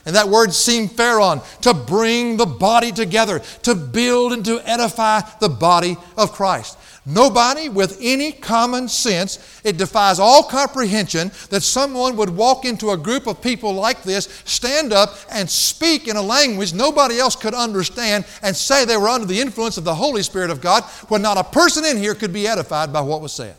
[0.06, 5.20] And that word seemed sympheron, to bring the body together, to build and to edify
[5.40, 6.78] the body of Christ.
[7.06, 12.96] Nobody with any common sense, it defies all comprehension that someone would walk into a
[12.96, 17.54] group of people like this, stand up and speak in a language nobody else could
[17.54, 21.22] understand, and say they were under the influence of the Holy Spirit of God when
[21.22, 23.56] not a person in here could be edified by what was said.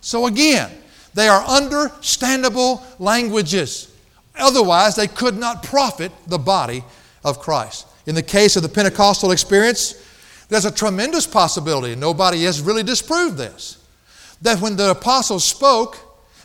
[0.00, 0.70] So again,
[1.12, 3.93] they are understandable languages.
[4.36, 6.84] Otherwise, they could not profit the body
[7.22, 7.86] of Christ.
[8.06, 9.94] In the case of the Pentecostal experience,
[10.48, 13.78] there's a tremendous possibility, and nobody has really disproved this,
[14.42, 15.98] that when the apostles spoke,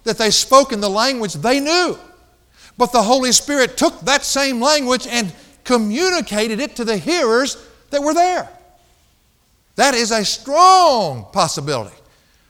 [0.04, 1.98] that they spoke in the language they knew.
[2.78, 5.34] But the Holy Spirit took that same language and
[5.66, 7.58] communicated it to the hearers
[7.90, 8.50] that were there.
[9.76, 11.96] That is a strong possibility.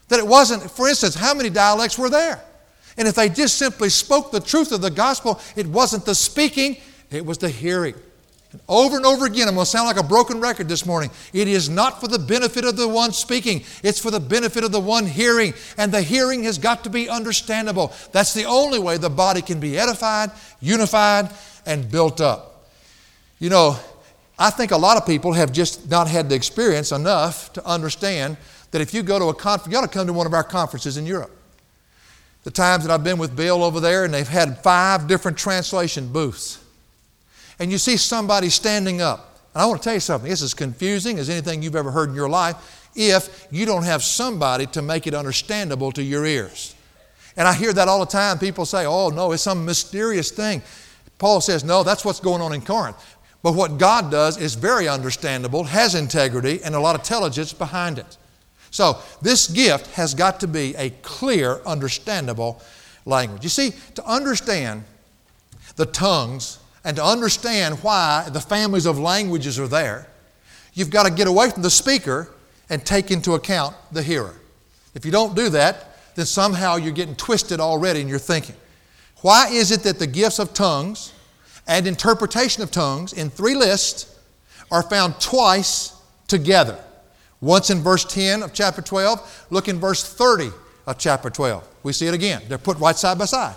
[0.10, 2.44] That it wasn't, for instance, how many dialects were there?
[3.00, 6.76] And if they just simply spoke the truth of the gospel, it wasn't the speaking,
[7.10, 7.96] it was the hearing.
[8.52, 11.10] And over and over again, I'm going to sound like a broken record this morning.
[11.32, 14.74] It is not for the benefit of the one speaking, it's for the benefit of
[14.74, 15.54] the one hearing.
[15.78, 17.94] And the hearing has got to be understandable.
[18.12, 21.30] That's the only way the body can be edified, unified,
[21.66, 22.68] and built up.
[23.40, 23.80] You know,
[24.38, 28.36] I think a lot of people have just not had the experience enough to understand
[28.72, 30.44] that if you go to a conference, you ought to come to one of our
[30.44, 31.39] conferences in Europe.
[32.50, 36.12] The times that I've been with Bill over there, and they've had five different translation
[36.12, 36.58] booths
[37.60, 39.40] and you see somebody standing up.
[39.54, 42.10] And I want to tell you something, it's as confusing as anything you've ever heard
[42.10, 46.74] in your life if you don't have somebody to make it understandable to your ears.
[47.38, 48.40] And I hear that all the time.
[48.40, 50.64] People say, oh, no, it's some mysterious thing.
[51.20, 52.98] Paul says, no, that's what's going on in Corinth.
[53.44, 58.00] But what God does is very understandable, has integrity, and a lot of intelligence behind
[58.00, 58.18] it.
[58.72, 62.62] So this gift has got to be a clear, understandable
[63.06, 63.44] language.
[63.44, 64.84] You see, to understand
[65.76, 70.08] the tongues and to understand why the families of languages are there,
[70.74, 72.32] you've got to get away from the speaker
[72.70, 74.36] and take into account the hearer.
[74.94, 78.56] If you don't do that, then somehow you're getting twisted already in your thinking.
[79.22, 81.14] Why is it that the gifts of tongues
[81.68, 84.16] and interpretation of tongues in three lists
[84.72, 85.96] are found twice
[86.28, 86.78] together?
[87.42, 90.50] Once in verse 10 of chapter 12, look in verse 30
[90.88, 91.68] of chapter 12.
[91.84, 92.42] We see it again.
[92.48, 93.56] They're put right side by side.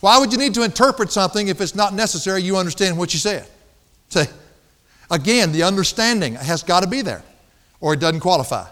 [0.00, 3.20] Why would you need to interpret something if it's not necessary you understand what you
[3.20, 3.46] said?
[4.08, 4.26] Say,
[5.10, 7.22] again, the understanding has got to be there,
[7.80, 8.66] or it doesn't qualify.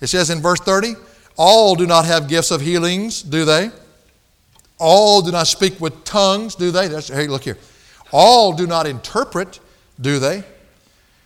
[0.00, 0.94] It says in verse 30,
[1.36, 3.70] all do not have gifts of healings, do they?
[4.78, 6.88] All do not speak with tongues, do they?
[6.88, 7.58] That's, hey, look here.
[8.12, 9.60] All do not interpret,
[10.00, 10.42] do they?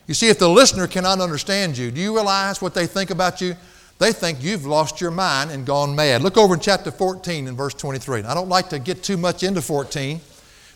[0.07, 3.41] You see, if the listener cannot understand you, do you realize what they think about
[3.41, 3.57] you?
[3.99, 6.23] They think you've lost your mind and gone mad.
[6.23, 8.23] Look over in chapter 14 and verse 23.
[8.23, 10.21] I don't like to get too much into 14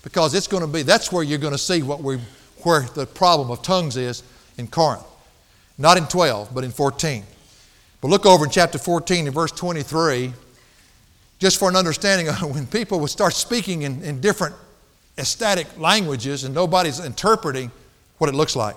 [0.02, 2.18] because it's going to be, that's where you're going to see what we,
[2.62, 4.22] where the problem of tongues is
[4.56, 5.04] in Corinth.
[5.76, 7.24] Not in 12, but in 14.
[8.00, 10.32] But look over in chapter 14 and verse 23,
[11.38, 14.54] just for an understanding of when people would start speaking in, in different
[15.18, 17.70] ecstatic languages and nobody's interpreting
[18.18, 18.76] what it looks like.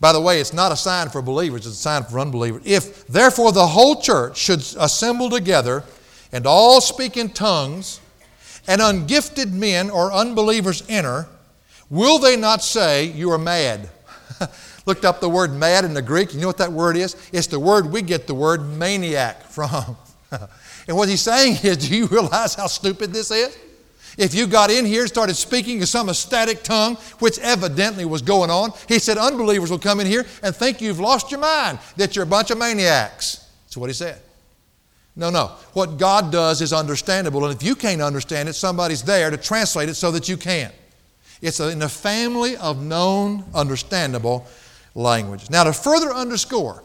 [0.00, 2.62] By the way, it's not a sign for believers, it's a sign for unbelievers.
[2.64, 5.84] If therefore the whole church should assemble together
[6.32, 8.00] and all speak in tongues,
[8.66, 11.26] and ungifted men or unbelievers enter,
[11.88, 13.88] will they not say, You are mad?
[14.86, 16.32] Looked up the word mad in the Greek.
[16.32, 17.16] You know what that word is?
[17.32, 19.96] It's the word we get the word maniac from.
[20.30, 23.56] and what he's saying is, Do you realize how stupid this is?
[24.20, 28.20] If you got in here and started speaking in some ecstatic tongue, which evidently was
[28.20, 31.78] going on, he said unbelievers will come in here and think you've lost your mind,
[31.96, 33.48] that you're a bunch of maniacs.
[33.64, 34.20] That's what he said.
[35.16, 35.52] No, no.
[35.72, 39.88] What God does is understandable, and if you can't understand it, somebody's there to translate
[39.88, 40.70] it so that you can.
[41.40, 44.46] It's in a family of known, understandable
[44.94, 45.48] languages.
[45.48, 46.84] Now, to further underscore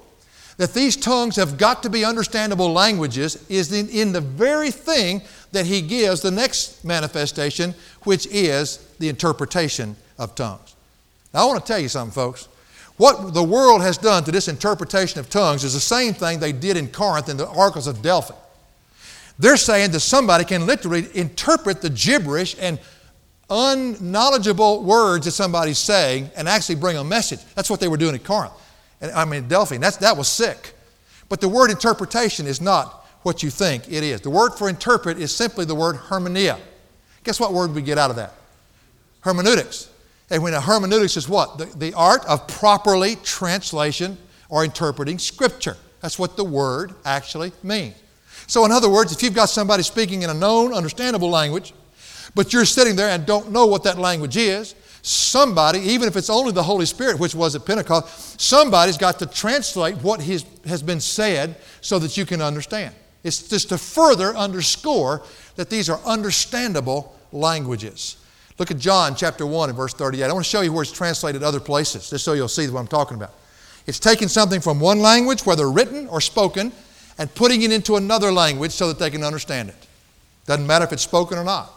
[0.58, 5.22] that these tongues have got to be understandable languages is in, in the very thing
[5.52, 10.76] that he gives the next manifestation, which is the interpretation of tongues.
[11.34, 12.48] Now, I want to tell you something, folks.
[12.98, 16.54] What the world has done to this interpretation of tongues is the same thing they
[16.54, 18.36] did in Corinth in the oracles of Delphi.
[19.38, 22.80] They're saying that somebody can literally interpret the gibberish and
[23.50, 27.40] unknowledgeable words that somebody's saying and actually bring a message.
[27.54, 28.54] That's what they were doing at Corinth.
[29.02, 29.78] And, I mean, Delphi.
[29.78, 30.74] That's, that was sick.
[31.30, 34.22] But the word interpretation is not what you think it is.
[34.22, 36.60] The word for interpret is simply the word hermeneia.
[37.24, 38.34] Guess what word we get out of that?
[39.22, 39.90] Hermeneutics.
[40.30, 41.58] And when a hermeneutics is what?
[41.58, 44.18] The, the art of properly translation
[44.50, 45.78] or interpreting Scripture.
[46.02, 47.96] That's what the word actually means.
[48.48, 51.74] So, in other words, if you've got somebody speaking in a known, understandable language,
[52.36, 56.30] but you're sitting there and don't know what that language is, somebody, even if it's
[56.30, 61.00] only the Holy Spirit, which was at Pentecost, somebody's got to translate what has been
[61.00, 62.94] said so that you can understand.
[63.24, 65.24] It's just to further underscore
[65.56, 68.18] that these are understandable languages.
[68.58, 70.24] Look at John chapter 1 and verse 38.
[70.24, 72.80] I want to show you where it's translated other places, just so you'll see what
[72.80, 73.34] I'm talking about.
[73.86, 76.72] It's taking something from one language, whether written or spoken,
[77.18, 79.88] and putting it into another language so that they can understand it.
[80.46, 81.72] Doesn't matter if it's spoken or not.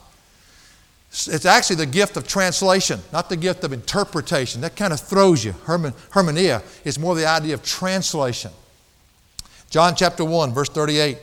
[1.11, 4.61] It's actually the gift of translation, not the gift of interpretation.
[4.61, 5.52] That kind of throws you.
[5.64, 8.50] Hermen, hermeneia is more the idea of translation.
[9.70, 11.18] John chapter 1, verse 38.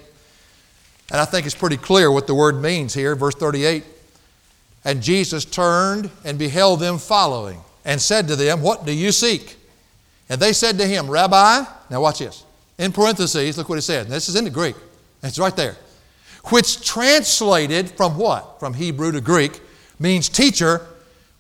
[1.12, 3.16] And I think it's pretty clear what the word means here.
[3.16, 3.84] Verse 38
[4.84, 9.56] And Jesus turned and beheld them following, and said to them, What do you seek?
[10.30, 12.44] And they said to him, Rabbi, now watch this.
[12.80, 14.08] In parentheses, look what he said.
[14.08, 14.76] This is in the Greek.
[15.22, 15.78] It's right there.
[16.46, 18.60] Which translated from what?
[18.60, 19.62] From Hebrew to Greek
[20.00, 20.86] means teacher,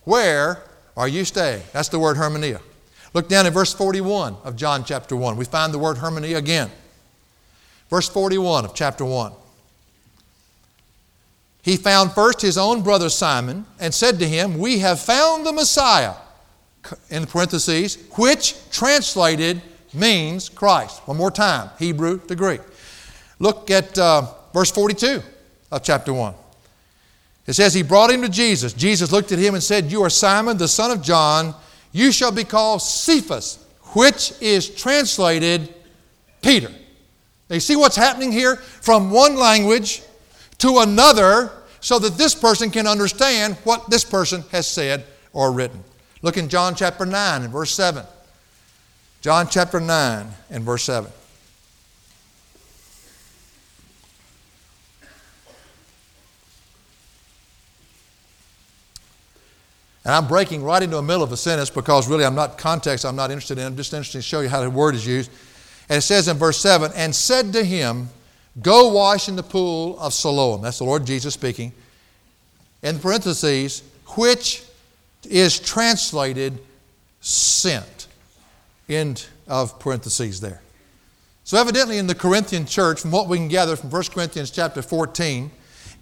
[0.03, 0.63] where
[0.95, 1.63] are you staying?
[1.73, 2.61] That's the word hermeneia.
[3.13, 5.37] Look down at verse 41 of John chapter 1.
[5.37, 6.69] We find the word hermeneia again.
[7.89, 9.31] Verse 41 of chapter 1.
[11.61, 15.53] He found first his own brother Simon and said to him, We have found the
[15.53, 16.13] Messiah,
[17.09, 19.61] in parentheses, which translated
[19.93, 21.01] means Christ.
[21.07, 22.61] One more time, Hebrew to Greek.
[23.39, 25.21] Look at uh, verse 42
[25.71, 26.33] of chapter 1.
[27.47, 28.73] It says, He brought him to Jesus.
[28.73, 31.53] Jesus looked at him and said, You are Simon, the son of John.
[31.91, 35.73] You shall be called Cephas, which is translated
[36.41, 36.69] Peter.
[37.49, 38.55] Now, you see what's happening here?
[38.55, 40.01] From one language
[40.57, 45.83] to another, so that this person can understand what this person has said or written.
[46.21, 48.03] Look in John chapter 9 and verse 7.
[49.21, 51.11] John chapter 9 and verse 7.
[60.05, 63.05] And I'm breaking right into the middle of a sentence because really I'm not context,
[63.05, 63.65] I'm not interested in.
[63.65, 65.31] I'm just interested to show you how the word is used.
[65.89, 68.09] And it says in verse 7 and said to him,
[68.61, 70.61] Go wash in the pool of Siloam.
[70.61, 71.73] That's the Lord Jesus speaking.
[72.83, 73.83] In parentheses,
[74.15, 74.63] which
[75.27, 76.59] is translated
[77.19, 78.07] sent.
[78.87, 80.61] End of parentheses there.
[81.43, 84.81] So, evidently, in the Corinthian church, from what we can gather from 1 Corinthians chapter
[84.81, 85.51] 14,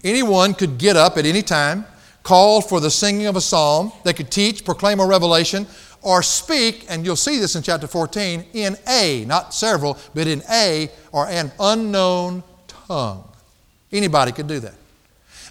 [0.04, 1.86] anyone could get up at any time
[2.24, 3.92] called for the singing of a psalm.
[4.04, 5.68] They could teach, proclaim a revelation,
[6.02, 10.42] or speak, and you'll see this in chapter 14, in a, not several, but in
[10.50, 13.24] a or an unknown tongue.
[13.92, 14.76] Anybody could do that.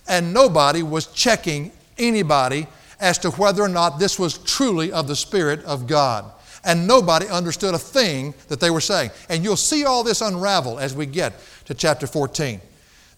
[0.09, 2.67] And nobody was checking anybody
[3.01, 6.31] as to whether or not this was truly of the Spirit of God.
[6.65, 9.11] And nobody understood a thing that they were saying.
[9.29, 12.61] And you'll see all this unravel as we get to chapter 14.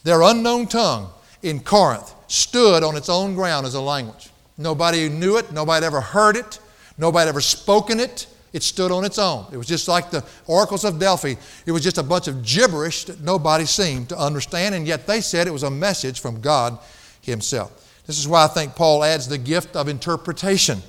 [0.02, 1.10] Their unknown tongue
[1.42, 4.30] in Corinth stood on its own ground as a language.
[4.56, 6.58] Nobody knew it, nobody ever heard it,
[6.96, 8.26] nobody ever spoken it.
[8.52, 9.46] It stood on its own.
[9.52, 11.34] It was just like the oracles of Delphi.
[11.66, 15.20] It was just a bunch of gibberish that nobody seemed to understand, and yet they
[15.20, 16.78] said it was a message from God
[17.20, 17.84] Himself.
[18.06, 20.82] This is why I think Paul adds the gift of interpretation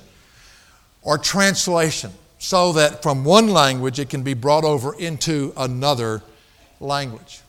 [1.02, 6.22] or translation so that from one language it can be brought over into another
[6.78, 7.40] language.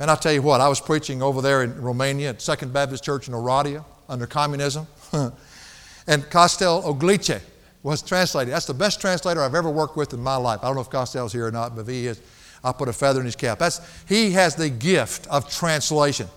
[0.00, 3.02] And I'll tell you what, I was preaching over there in Romania at Second Baptist
[3.02, 4.86] Church in Oradea under communism.
[6.06, 7.40] and Costel Oglice
[7.82, 8.54] was translated.
[8.54, 10.60] That's the best translator I've ever worked with in my life.
[10.62, 12.20] I don't know if Costel's here or not, but if he is,
[12.62, 13.58] I'll put a feather in his cap.
[13.58, 16.28] That's, he has the gift of translation.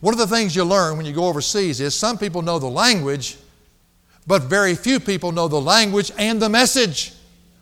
[0.00, 2.66] One of the things you learn when you go overseas is some people know the
[2.66, 3.36] language,
[4.26, 7.12] but very few people know the language and the message.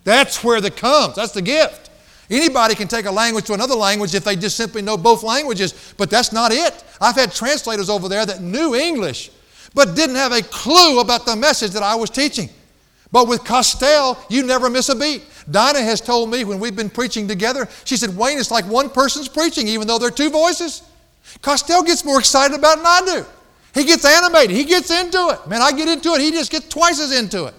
[0.05, 1.16] That's where the comes.
[1.16, 1.88] That's the gift.
[2.31, 5.95] Anybody can take a language to another language if they just simply know both languages,
[5.97, 6.85] but that's not it.
[7.01, 9.31] I've had translators over there that knew English,
[9.74, 12.51] but didn't have a clue about the message that I was teaching.
[13.11, 15.22] But with Costel, you never miss a beat.
[15.51, 18.91] Dinah has told me when we've been preaching together, she said, Wayne, it's like one
[18.91, 20.83] person's preaching, even though there are two voices.
[21.41, 23.26] Costel gets more excited about it than I do.
[23.74, 25.47] He gets animated, he gets into it.
[25.47, 27.55] Man, I get into it, he just gets twice as into it.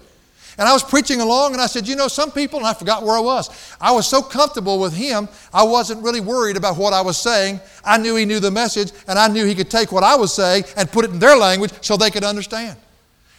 [0.60, 3.02] And I was preaching along and I said, You know, some people, and I forgot
[3.02, 3.48] where I was,
[3.80, 7.60] I was so comfortable with him, I wasn't really worried about what I was saying.
[7.82, 10.34] I knew he knew the message, and I knew he could take what I was
[10.34, 12.76] saying and put it in their language so they could understand.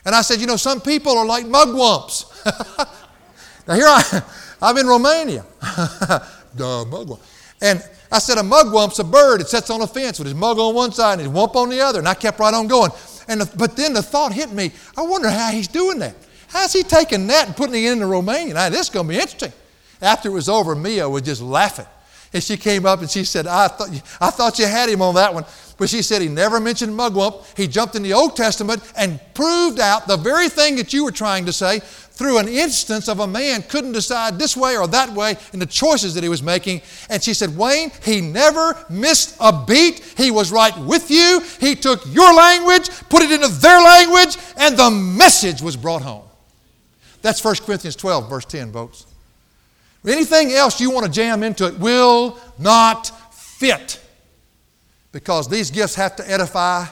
[0.03, 2.25] And I said, You know, some people are like mugwumps.
[3.67, 4.23] now, here I
[4.63, 5.45] I'm in Romania.
[5.61, 7.19] Duh, mugwump.
[7.61, 9.41] And I said, A mugwump's a bird.
[9.41, 11.69] It sits on a fence with his mug on one side and his wump on
[11.69, 11.99] the other.
[11.99, 12.89] And I kept right on going.
[13.27, 16.15] And but then the thought hit me I wonder how he's doing that.
[16.51, 18.55] How's he taking that and putting it into Romanian?
[18.55, 19.53] Now, this is going to be interesting.
[20.01, 21.85] After it was over, Mia was just laughing.
[22.33, 23.89] And she came up and she said, I thought,
[24.19, 25.45] I thought you had him on that one.
[25.77, 27.45] But she said he never mentioned mugwump.
[27.57, 31.11] He jumped in the Old Testament and proved out the very thing that you were
[31.11, 35.09] trying to say through an instance of a man couldn't decide this way or that
[35.09, 36.81] way in the choices that he was making.
[37.09, 40.01] And she said, Wayne, he never missed a beat.
[40.17, 41.41] He was right with you.
[41.59, 46.30] He took your language, put it into their language, and the message was brought home.
[47.21, 49.05] That's 1 Corinthians 12, verse 10, folks.
[50.07, 53.99] Anything else you want to jam into it will not fit.
[55.11, 56.85] Because these gifts have to edify,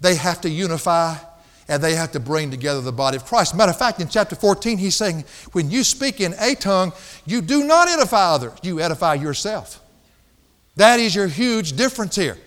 [0.00, 1.16] they have to unify,
[1.68, 3.54] and they have to bring together the body of Christ.
[3.54, 6.92] Matter of fact, in chapter 14, he's saying, when you speak in a tongue,
[7.26, 9.80] you do not edify others, you edify yourself.
[10.76, 12.38] That is your huge difference here.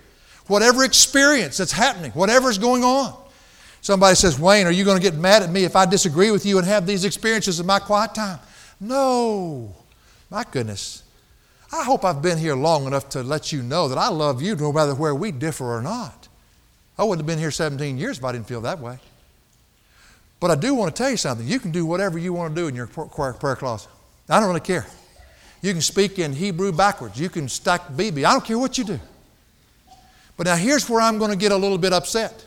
[0.48, 3.16] Whatever experience that's happening, whatever is going on,
[3.84, 6.46] Somebody says, Wayne, are you going to get mad at me if I disagree with
[6.46, 8.40] you and have these experiences in my quiet time?
[8.80, 9.76] No.
[10.30, 11.04] My goodness.
[11.70, 14.56] I hope I've been here long enough to let you know that I love you
[14.56, 16.30] no matter where we differ or not.
[16.98, 19.00] I wouldn't have been here 17 years if I didn't feel that way.
[20.40, 21.46] But I do want to tell you something.
[21.46, 23.90] You can do whatever you want to do in your prayer closet.
[24.30, 24.86] I don't really care.
[25.62, 27.20] You can speak in Hebrew backwards.
[27.20, 28.24] You can stack BB.
[28.24, 29.00] I don't care what you do.
[30.38, 32.46] But now here's where I'm going to get a little bit upset.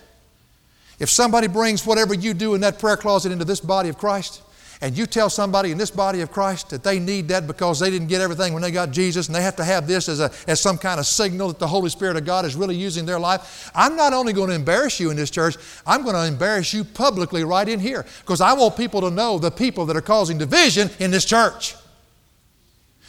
[0.99, 4.43] If somebody brings whatever you do in that prayer closet into this body of Christ,
[4.81, 7.91] and you tell somebody in this body of Christ that they need that because they
[7.91, 10.31] didn't get everything when they got Jesus and they have to have this as, a,
[10.47, 13.19] as some kind of signal that the Holy Spirit of God is really using their
[13.19, 16.75] life, I'm not only going to embarrass you in this church, I'm going to embarrass
[16.75, 20.03] you publicly right in here because I want people to know the people that are
[20.03, 21.75] causing division in this church.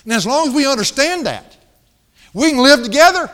[0.05, 1.57] And as long as we understand that,
[2.33, 3.29] we can live together.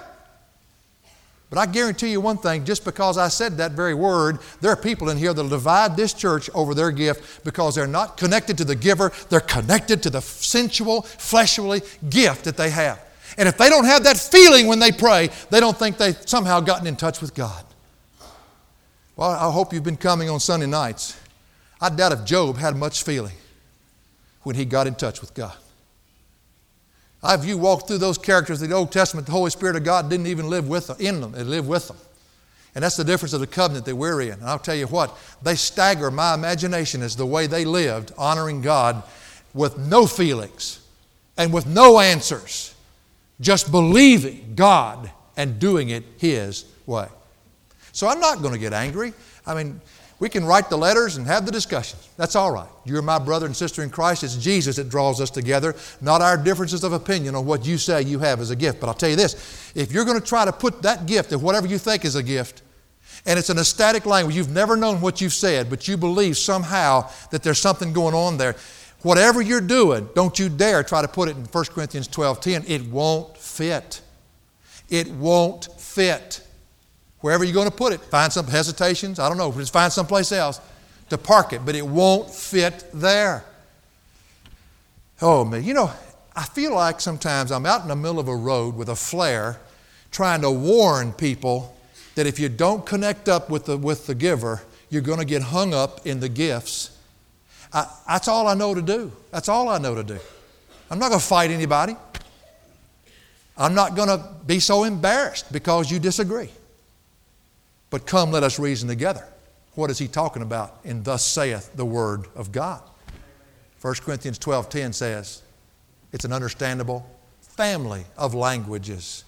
[1.54, 4.76] But I guarantee you one thing just because I said that very word, there are
[4.76, 8.66] people in here that'll divide this church over their gift because they're not connected to
[8.66, 13.00] the giver, they're connected to the sensual, fleshly gift that they have.
[13.38, 16.60] And if they don't have that feeling when they pray, they don't think they've somehow
[16.60, 17.64] gotten in touch with God.
[19.16, 21.16] Well, I hope you've been coming on Sunday nights.
[21.80, 23.36] I doubt if Job had much feeling
[24.42, 25.56] when he got in touch with God.
[27.26, 30.10] If you walk through those characters of the Old Testament, the Holy Spirit of God
[30.10, 31.98] didn't even live with them, in them, it lived with them.
[32.76, 34.34] And that's the difference of the covenant that we're in.
[34.34, 38.62] And I'll tell you what, they stagger my imagination as the way they lived, honoring
[38.62, 39.04] God
[39.54, 40.80] with no feelings
[41.38, 42.74] and with no answers,
[43.40, 47.08] just believing God and doing it His way.
[47.92, 49.14] So I'm not going to get angry.
[49.46, 49.80] I mean,
[50.24, 52.08] we can write the letters and have the discussions.
[52.16, 52.70] That's all right.
[52.86, 54.24] You're my brother and sister in Christ.
[54.24, 58.04] It's Jesus that draws us together, not our differences of opinion on what you say
[58.04, 58.80] you have as a gift.
[58.80, 61.44] But I'll tell you this if you're going to try to put that gift, of
[61.44, 62.62] whatever you think is a gift,
[63.26, 67.10] and it's an ecstatic language, you've never known what you've said, but you believe somehow
[67.32, 68.56] that there's something going on there.
[69.02, 72.64] Whatever you're doing, don't you dare try to put it in 1 Corinthians 12 10.
[72.66, 74.00] It won't fit.
[74.90, 76.48] It won't fit
[77.24, 78.02] wherever you're going to put it.
[78.02, 80.60] Find some hesitations, I don't know, just find someplace else
[81.10, 83.46] to park it, but it won't fit there.
[85.22, 85.90] Oh, man, you know,
[86.36, 89.58] I feel like sometimes I'm out in the middle of a road with a flare
[90.12, 91.74] trying to warn people
[92.16, 95.44] that if you don't connect up with the, with the giver, you're going to get
[95.44, 96.92] hung up in the gifts.
[97.72, 99.14] I, that's all I know to do.
[99.32, 100.20] That's all I know to do.
[100.92, 101.96] I'm not going to fight anybody.
[103.58, 106.50] I'm not going to be so embarrassed because you disagree.
[107.94, 109.24] But come, let us reason together.
[109.76, 112.82] What is he talking about in thus saith the word of God?
[113.82, 115.44] 1 Corinthians 12:10 says,
[116.12, 117.06] it's an understandable
[117.42, 119.26] family of languages.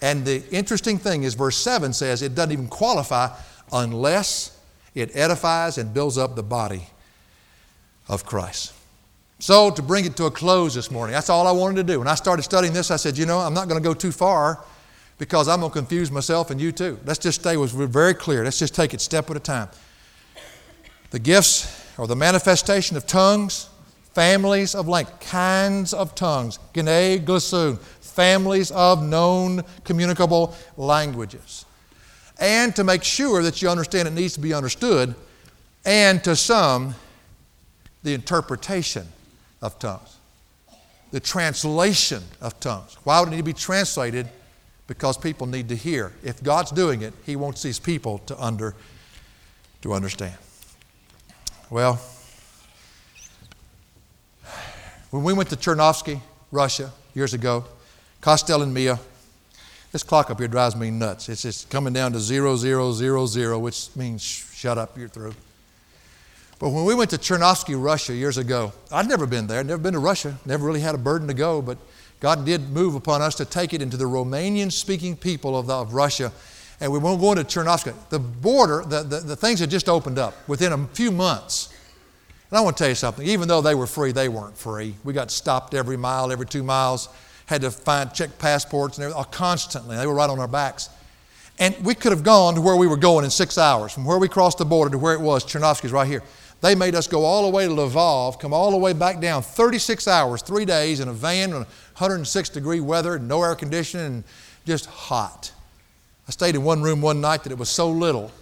[0.00, 3.36] And the interesting thing is verse 7 says it doesn't even qualify
[3.72, 4.56] unless
[4.94, 6.86] it edifies and builds up the body
[8.06, 8.72] of Christ.
[9.40, 11.98] So, to bring it to a close this morning, that's all I wanted to do.
[11.98, 14.12] When I started studying this, I said, you know, I'm not going to go too
[14.12, 14.64] far
[15.20, 16.98] because I'm going to confuse myself and you too.
[17.04, 18.42] Let's just stay with very clear.
[18.42, 19.68] Let's just take it step at a time.
[21.10, 23.68] The gifts or the manifestation of tongues,
[24.14, 26.86] families of language, kinds of tongues, gene,
[27.26, 31.66] glusun, families of known communicable languages.
[32.38, 35.14] And to make sure that you understand it needs to be understood,
[35.84, 36.94] and to some,
[38.02, 39.06] the interpretation
[39.60, 40.16] of tongues,
[41.10, 42.96] the translation of tongues.
[43.04, 44.26] Why would it need to be translated?
[44.90, 46.10] Because people need to hear.
[46.24, 48.74] If God's doing it, He wants these people to, under,
[49.82, 50.34] to understand.
[51.70, 52.00] Well,
[55.10, 56.20] when we went to Chernovsky,
[56.50, 57.66] Russia, years ago,
[58.20, 58.98] Costel and Mia,
[59.92, 61.28] this clock up here drives me nuts.
[61.28, 65.34] It's just coming down to zero, zero, zero, zero, which means shut up, you're through.
[66.58, 69.92] But when we went to Chernovsky, Russia, years ago, I'd never been there, never been
[69.92, 71.78] to Russia, never really had a burden to go, but
[72.20, 75.74] God did move upon us to take it into the Romanian speaking people of, the,
[75.74, 76.32] of Russia.
[76.78, 77.94] And we won't go into Chernovsky.
[78.10, 81.74] The border, the, the, the things had just opened up within a few months.
[82.50, 83.26] And I want to tell you something.
[83.26, 84.94] Even though they were free, they weren't free.
[85.04, 87.08] We got stopped every mile, every two miles,
[87.46, 89.96] had to find, check passports and everything, constantly.
[89.96, 90.90] They were right on our backs.
[91.58, 93.92] And we could have gone to where we were going in six hours.
[93.92, 96.22] From where we crossed the border to where it was, Chernovsky's right here.
[96.60, 99.42] They made us go all the way to Lvov, come all the way back down,
[99.42, 101.64] 36 hours, three days in a van,
[102.00, 104.24] 106 degree weather, no air conditioning, and
[104.66, 105.52] just hot.
[106.26, 108.32] I stayed in one room one night that it was so little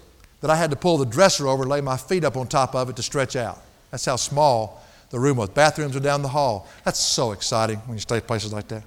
[0.40, 2.76] that I had to pull the dresser over and lay my feet up on top
[2.76, 3.61] of it to stretch out.
[3.90, 5.48] That's how small the room was.
[5.48, 6.68] Bathrooms are down the hall.
[6.84, 8.84] That's so exciting when you stay at places like that.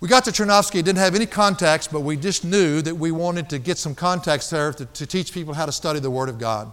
[0.00, 3.50] We got to Chernovsky, didn't have any contacts, but we just knew that we wanted
[3.50, 6.38] to get some contacts there to, to teach people how to study the Word of
[6.38, 6.72] God.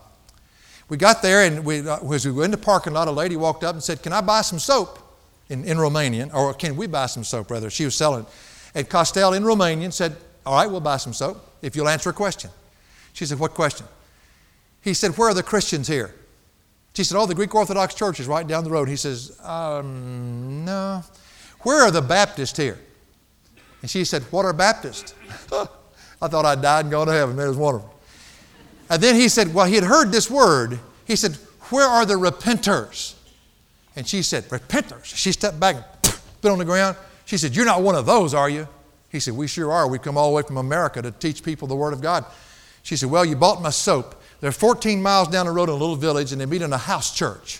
[0.87, 3.35] We got there, and we, uh, as we went in the parking lot, a lady
[3.35, 5.08] walked up and said, Can I buy some soap
[5.49, 6.33] in, in Romanian?
[6.33, 7.69] Or can we buy some soap, rather?
[7.69, 8.29] She was selling it.
[8.75, 12.13] And Costel in Romanian said, All right, we'll buy some soap if you'll answer a
[12.13, 12.51] question.
[13.13, 13.85] She said, What question?
[14.81, 16.13] He said, Where are the Christians here?
[16.93, 18.87] She said, Oh, the Greek Orthodox Church is right down the road.
[18.87, 21.03] He says, um, No.
[21.61, 22.79] Where are the Baptists here?
[23.81, 25.13] And she said, What are Baptists?
[26.21, 27.35] I thought I'd died and gone to heaven.
[27.35, 27.93] That was wonderful.
[28.89, 30.79] And then he said, Well, he had heard this word.
[31.05, 31.35] He said,
[31.69, 33.15] Where are the repenters?
[33.99, 35.13] And she said, Repenters.
[35.13, 36.95] She stepped back and spit on the ground.
[37.25, 38.65] She said, You're not one of those, are you?
[39.09, 39.89] He said, We sure are.
[39.89, 42.23] We've come all the way from America to teach people the Word of God.
[42.81, 44.15] She said, Well, you bought my soap.
[44.39, 46.77] They're 14 miles down the road in a little village, and they meet in a
[46.77, 47.59] house church.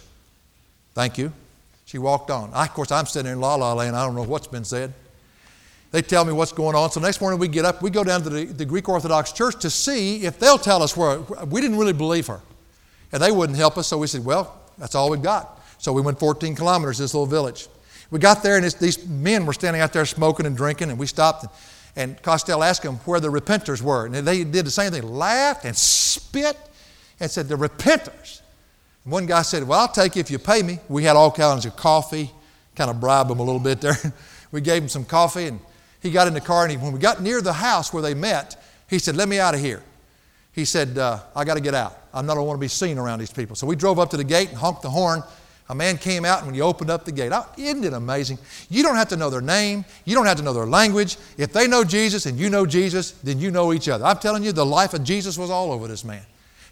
[0.94, 1.34] Thank you.
[1.84, 2.52] She walked on.
[2.54, 3.98] I, of course, I'm sitting in La La Land.
[3.98, 4.94] I don't know what's been said.
[5.92, 6.90] They tell me what's going on.
[6.90, 9.60] So next morning we get up, we go down to the, the Greek Orthodox Church
[9.60, 11.20] to see if they'll tell us where.
[11.20, 12.40] We didn't really believe her.
[13.12, 15.59] And they wouldn't help us, so we said, well, that's all we've got.
[15.80, 17.68] So we went 14 kilometers to this little village.
[18.12, 21.06] We got there, and these men were standing out there smoking and drinking, and we
[21.06, 21.44] stopped.
[21.44, 21.52] And,
[21.96, 24.06] and Costel asked them where the repenters were.
[24.06, 26.58] And they did the same thing, laughed and spit
[27.20, 28.42] and said, The repenters.
[29.04, 30.80] And one guy said, Well, I'll take you if you pay me.
[30.90, 32.32] We had all kinds of coffee,
[32.76, 33.96] kind of bribed them a little bit there.
[34.52, 35.60] we gave him some coffee, and
[36.02, 38.14] he got in the car, and he, when we got near the house where they
[38.14, 39.84] met, he said, Let me out of here.
[40.52, 41.98] He said, uh, I got to get out.
[42.14, 43.56] I'm not going to want to be seen around these people.
[43.56, 45.24] So we drove up to the gate and honked the horn.
[45.70, 48.40] A man came out, and when he opened up the gate, isn't it amazing?
[48.70, 51.18] You don't have to know their name, you don't have to know their language.
[51.38, 54.04] If they know Jesus and you know Jesus, then you know each other.
[54.04, 56.24] I'm telling you, the life of Jesus was all over this man.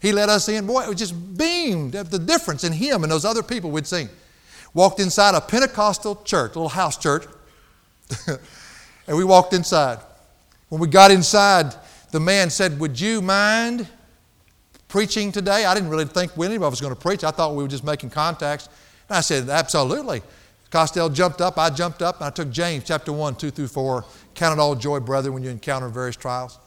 [0.01, 0.65] He let us in.
[0.65, 4.09] Boy, it just beamed at the difference in him and those other people we'd seen.
[4.73, 7.25] Walked inside a Pentecostal church, a little house church.
[9.07, 9.99] And we walked inside.
[10.69, 11.73] When we got inside,
[12.11, 13.87] the man said, Would you mind
[14.89, 15.65] preaching today?
[15.65, 17.23] I didn't really think anybody was going to preach.
[17.23, 18.67] I thought we were just making contacts.
[19.09, 20.21] And I said, Absolutely.
[20.69, 24.05] Costel jumped up, I jumped up, and I took James chapter 1, 2 through 4.
[24.35, 26.59] Count it all joy, brother, when you encounter various trials.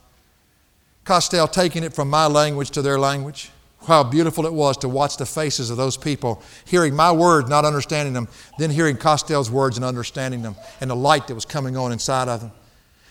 [1.04, 3.50] Costel taking it from my language to their language.
[3.86, 7.64] How beautiful it was to watch the faces of those people, hearing my words, not
[7.64, 8.28] understanding them,
[8.58, 12.28] then hearing Costel's words and understanding them, and the light that was coming on inside
[12.28, 12.52] of them.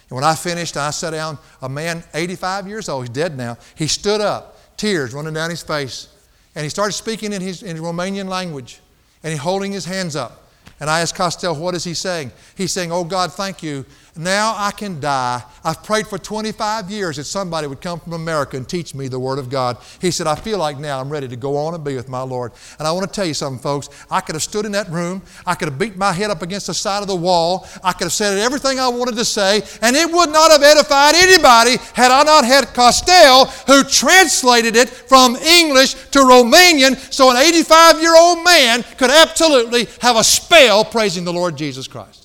[0.09, 3.57] And when I finished, I sat down, a man, 85 years old, he's dead now,
[3.75, 6.07] he stood up, tears running down his face,
[6.55, 8.79] and he started speaking in his in Romanian language,
[9.23, 10.49] and he holding his hands up.
[10.79, 12.31] And I asked Costel, what is he saying?
[12.55, 13.85] He's saying, Oh God, thank you
[14.19, 15.41] now I can die.
[15.63, 19.17] I've prayed for 25 years that somebody would come from America and teach me the
[19.17, 19.77] Word of God.
[20.01, 22.21] He said, I feel like now I'm ready to go on and be with my
[22.21, 22.51] Lord.
[22.79, 23.89] And I want to tell you something, folks.
[24.11, 25.21] I could have stood in that room.
[25.45, 27.65] I could have beat my head up against the side of the wall.
[27.81, 31.15] I could have said everything I wanted to say, and it would not have edified
[31.15, 37.37] anybody had I not had Costel who translated it from English to Romanian so an
[37.37, 42.18] 85 year old man could absolutely have a spell praising the Lord Jesus Christ.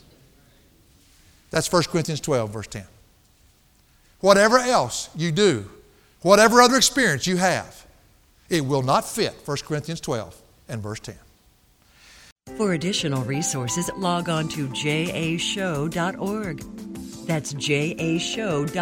[1.55, 2.83] That's 1 Corinthians 12, verse 10.
[4.19, 5.71] Whatever else you do,
[6.23, 7.87] whatever other experience you have,
[8.51, 10.35] it will not fit 1 Corinthians 12
[10.69, 11.15] and verse 10.
[12.57, 16.59] For additional resources, log on to jashow.org.
[17.29, 18.75] That's jashow.org.